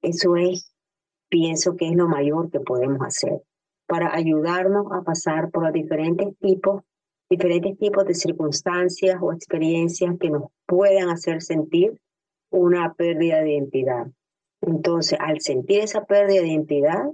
eso 0.00 0.36
es, 0.36 0.72
pienso 1.28 1.76
que 1.76 1.88
es 1.88 1.96
lo 1.96 2.08
mayor 2.08 2.50
que 2.50 2.60
podemos 2.60 3.00
hacer 3.02 3.42
para 3.88 4.14
ayudarnos 4.14 4.86
a 4.92 5.02
pasar 5.02 5.50
por 5.50 5.64
los 5.64 5.72
diferentes 5.72 6.38
tipos, 6.38 6.82
diferentes 7.30 7.78
tipos 7.78 8.04
de 8.06 8.14
circunstancias 8.14 9.18
o 9.20 9.32
experiencias 9.32 10.14
que 10.18 10.30
nos 10.30 10.44
puedan 10.66 11.10
hacer 11.10 11.42
sentir 11.42 12.00
una 12.50 12.94
pérdida 12.94 13.42
de 13.42 13.52
identidad. 13.52 14.06
Entonces, 14.62 15.18
al 15.20 15.40
sentir 15.40 15.80
esa 15.80 16.04
pérdida 16.04 16.40
de 16.40 16.48
identidad, 16.48 17.04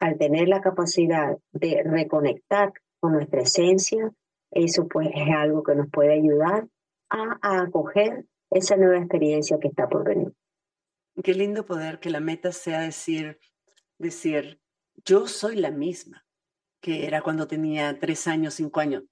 al 0.00 0.18
tener 0.18 0.48
la 0.48 0.60
capacidad 0.60 1.36
de 1.52 1.82
reconectar 1.84 2.72
con 2.98 3.12
nuestra 3.12 3.42
esencia, 3.42 4.10
eso 4.50 4.88
pues 4.88 5.08
es 5.14 5.28
algo 5.34 5.62
que 5.62 5.74
nos 5.74 5.88
puede 5.90 6.12
ayudar 6.12 6.66
a, 7.08 7.38
a 7.40 7.62
acoger 7.62 8.26
esa 8.50 8.76
nueva 8.76 8.98
experiencia 8.98 9.58
que 9.60 9.68
está 9.68 9.88
por 9.88 10.04
venir. 10.04 10.32
Qué 11.22 11.34
lindo 11.34 11.64
poder 11.64 12.00
que 12.00 12.10
la 12.10 12.20
meta 12.20 12.50
sea 12.50 12.80
decir, 12.80 13.38
decir, 13.98 14.60
yo 15.04 15.28
soy 15.28 15.56
la 15.56 15.70
misma 15.70 16.24
que 16.80 17.06
era 17.06 17.22
cuando 17.22 17.46
tenía 17.46 17.98
tres 17.98 18.26
años, 18.26 18.54
cinco 18.54 18.80
años, 18.80 19.04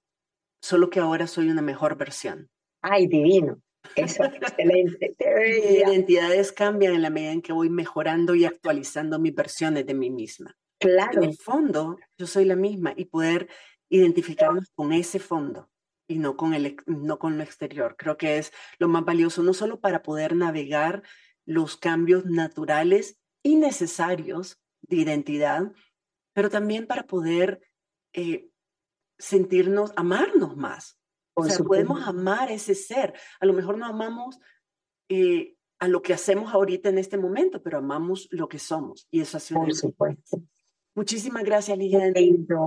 solo 0.60 0.90
que 0.90 1.00
ahora 1.00 1.26
soy 1.26 1.48
una 1.50 1.62
mejor 1.62 1.96
versión. 1.96 2.48
Ay, 2.82 3.06
divino. 3.06 3.60
Eso 3.96 4.24
es 4.24 4.34
excelente. 4.42 5.14
Mis 5.18 5.80
identidades 5.80 6.52
cambian 6.52 6.94
en 6.94 7.02
la 7.02 7.10
medida 7.10 7.32
en 7.32 7.42
que 7.42 7.52
voy 7.52 7.70
mejorando 7.70 8.34
y 8.34 8.44
actualizando 8.44 9.18
mis 9.18 9.34
versiones 9.34 9.86
de 9.86 9.94
mí 9.94 10.10
misma. 10.10 10.56
Claro. 10.78 11.22
En 11.22 11.30
el 11.30 11.36
fondo, 11.36 11.98
yo 12.16 12.26
soy 12.26 12.44
la 12.44 12.56
misma 12.56 12.92
y 12.96 13.06
poder 13.06 13.48
identificarnos 13.88 14.70
con 14.74 14.92
ese 14.92 15.18
fondo 15.18 15.70
y 16.06 16.18
no 16.18 16.36
con, 16.36 16.54
el, 16.54 16.76
no 16.86 17.18
con 17.18 17.36
lo 17.36 17.42
exterior. 17.42 17.96
Creo 17.98 18.16
que 18.16 18.38
es 18.38 18.52
lo 18.78 18.88
más 18.88 19.04
valioso, 19.04 19.42
no 19.42 19.54
solo 19.54 19.80
para 19.80 20.02
poder 20.02 20.36
navegar 20.36 21.02
los 21.44 21.76
cambios 21.76 22.26
naturales 22.26 23.18
y 23.42 23.56
necesarios 23.56 24.60
de 24.82 24.96
identidad, 24.96 25.72
pero 26.32 26.50
también 26.50 26.86
para 26.86 27.06
poder 27.06 27.60
eh, 28.12 28.47
sentirnos, 29.18 29.92
amarnos 29.96 30.56
más. 30.56 31.00
o 31.34 31.44
sea, 31.44 31.58
podemos 31.58 32.06
amar 32.06 32.50
ese 32.50 32.74
ser. 32.74 33.14
A 33.40 33.46
lo 33.46 33.52
mejor 33.52 33.78
no 33.78 33.86
amamos 33.86 34.38
eh, 35.08 35.56
a 35.78 35.88
lo 35.88 36.02
que 36.02 36.12
hacemos 36.12 36.52
ahorita 36.52 36.88
en 36.88 36.98
este 36.98 37.16
momento, 37.16 37.62
pero 37.62 37.78
amamos 37.78 38.28
lo 38.30 38.48
que 38.48 38.58
somos. 38.58 39.06
Y 39.10 39.20
eso 39.20 39.36
ha 39.36 39.40
sido. 39.40 39.60
Por 39.60 39.74
supuesto. 39.74 40.42
Muchísimas 40.98 41.44
gracias, 41.44 41.78
Ligia. 41.78 42.12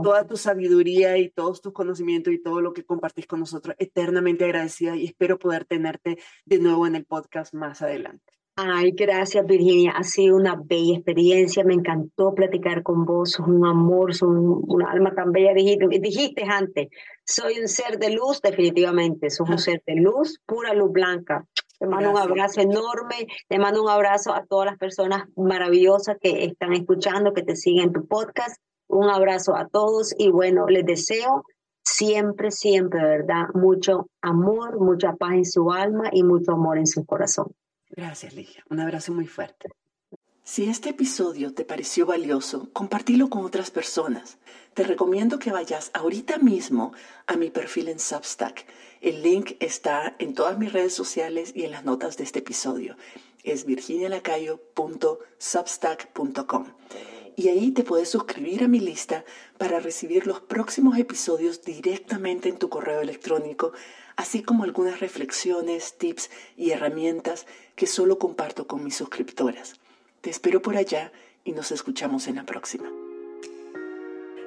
Toda 0.01 0.25
tu 0.25 0.37
sabiduría 0.37 1.17
y 1.17 1.29
todos 1.29 1.61
tus 1.61 1.73
conocimientos 1.73 2.33
y 2.33 2.41
todo 2.41 2.61
lo 2.61 2.71
que 2.71 2.85
compartís 2.85 3.27
con 3.27 3.41
nosotros, 3.41 3.75
eternamente 3.77 4.45
agradecida 4.45 4.95
y 4.95 5.05
espero 5.05 5.37
poder 5.37 5.65
tenerte 5.65 6.17
de 6.45 6.59
nuevo 6.59 6.87
en 6.87 6.95
el 6.95 7.05
podcast 7.05 7.53
más 7.53 7.81
adelante. 7.81 8.40
Ay, 8.55 8.91
gracias 8.91 9.45
Virginia, 9.45 9.91
ha 9.91 10.03
sido 10.03 10.35
una 10.35 10.55
bella 10.55 10.97
experiencia, 10.97 11.63
me 11.63 11.73
encantó 11.73 12.35
platicar 12.35 12.83
con 12.83 13.05
vos, 13.05 13.31
sos 13.31 13.47
un 13.47 13.65
amor, 13.65 14.13
sos 14.13 14.29
un, 14.29 14.63
una 14.67 14.91
alma 14.91 15.13
tan 15.15 15.31
bella, 15.31 15.53
dijiste, 15.53 15.87
dijiste 15.99 16.43
antes, 16.43 16.89
soy 17.25 17.59
un 17.59 17.67
ser 17.67 17.97
de 17.97 18.11
luz, 18.11 18.41
definitivamente, 18.41 19.29
sos 19.29 19.49
un 19.49 19.57
ser 19.57 19.81
de 19.87 19.95
luz, 19.95 20.39
pura 20.45 20.73
luz 20.73 20.91
blanca, 20.91 21.47
te 21.81 21.87
mando 21.87 22.11
un 22.11 22.17
abrazo 22.17 22.61
enorme, 22.61 23.25
te 23.47 23.57
mando 23.57 23.81
un 23.81 23.89
abrazo 23.89 24.35
a 24.35 24.45
todas 24.45 24.67
las 24.67 24.77
personas 24.77 25.23
maravillosas 25.35 26.15
que 26.21 26.45
están 26.45 26.73
escuchando, 26.73 27.33
que 27.33 27.41
te 27.41 27.55
siguen 27.55 27.85
en 27.85 27.93
tu 27.93 28.05
podcast. 28.05 28.61
Un 28.87 29.09
abrazo 29.09 29.55
a 29.55 29.67
todos 29.67 30.13
y 30.15 30.29
bueno, 30.29 30.67
les 30.67 30.85
deseo 30.85 31.43
siempre, 31.83 32.51
siempre, 32.51 33.01
¿verdad? 33.01 33.45
Mucho 33.55 34.05
amor, 34.21 34.79
mucha 34.79 35.13
paz 35.13 35.31
en 35.33 35.45
su 35.45 35.71
alma 35.71 36.09
y 36.11 36.21
mucho 36.21 36.51
amor 36.51 36.77
en 36.77 36.85
su 36.85 37.03
corazón. 37.03 37.47
Gracias, 37.95 38.33
Ligia. 38.33 38.63
Un 38.69 38.79
abrazo 38.79 39.13
muy 39.13 39.27
fuerte. 39.27 39.69
Si 40.43 40.67
este 40.67 40.89
episodio 40.89 41.53
te 41.53 41.65
pareció 41.65 42.05
valioso, 42.05 42.69
compartilo 42.73 43.29
con 43.29 43.45
otras 43.45 43.69
personas. 43.69 44.39
Te 44.73 44.83
recomiendo 44.83 45.37
que 45.39 45.51
vayas 45.51 45.91
ahorita 45.93 46.39
mismo 46.39 46.93
a 47.27 47.35
mi 47.35 47.51
perfil 47.51 47.89
en 47.89 47.99
Substack. 47.99 48.65
El 49.01 49.21
link 49.21 49.51
está 49.59 50.15
en 50.19 50.33
todas 50.33 50.57
mis 50.57 50.73
redes 50.73 50.93
sociales 50.93 51.51
y 51.55 51.65
en 51.65 51.71
las 51.71 51.85
notas 51.85 52.17
de 52.17 52.23
este 52.23 52.39
episodio. 52.39 52.97
Es 53.43 53.65
virginialacayo.substack.com. 53.65 56.65
Y 57.35 57.47
ahí 57.47 57.71
te 57.71 57.83
puedes 57.83 58.09
suscribir 58.09 58.63
a 58.63 58.67
mi 58.67 58.79
lista 58.79 59.23
para 59.57 59.79
recibir 59.79 60.27
los 60.27 60.41
próximos 60.41 60.97
episodios 60.97 61.61
directamente 61.61 62.49
en 62.49 62.57
tu 62.57 62.69
correo 62.69 63.01
electrónico, 63.01 63.71
así 64.21 64.43
como 64.43 64.63
algunas 64.63 64.99
reflexiones, 64.99 65.97
tips 65.97 66.29
y 66.55 66.69
herramientas 66.69 67.47
que 67.75 67.87
solo 67.87 68.19
comparto 68.19 68.67
con 68.67 68.83
mis 68.83 68.95
suscriptoras. 68.95 69.73
Te 70.21 70.29
espero 70.29 70.61
por 70.61 70.77
allá 70.77 71.11
y 71.43 71.53
nos 71.53 71.71
escuchamos 71.71 72.27
en 72.27 72.35
la 72.35 72.45
próxima. 72.45 72.89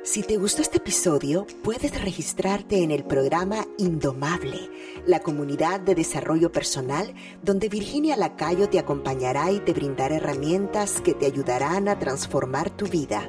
Si 0.05 0.23
te 0.23 0.37
gustó 0.37 0.63
este 0.63 0.77
episodio, 0.77 1.47
puedes 1.65 2.01
registrarte 2.01 2.85
en 2.85 2.93
el 2.93 3.05
programa 3.05 3.67
Indomable, 3.79 4.71
la 5.07 5.21
comunidad 5.21 5.81
de 5.81 5.95
desarrollo 5.95 6.53
personal 6.53 7.15
donde 7.43 7.69
Virginia 7.69 8.17
Lacayo 8.17 8.69
te 8.69 8.79
acompañará 8.79 9.51
y 9.51 9.59
te 9.61 9.73
brindará 9.73 10.17
herramientas 10.17 11.01
que 11.01 11.15
te 11.15 11.27
ayudarán 11.27 11.89
a 11.89 11.99
transformar 11.99 12.71
tu 12.71 12.87
vida. 12.87 13.29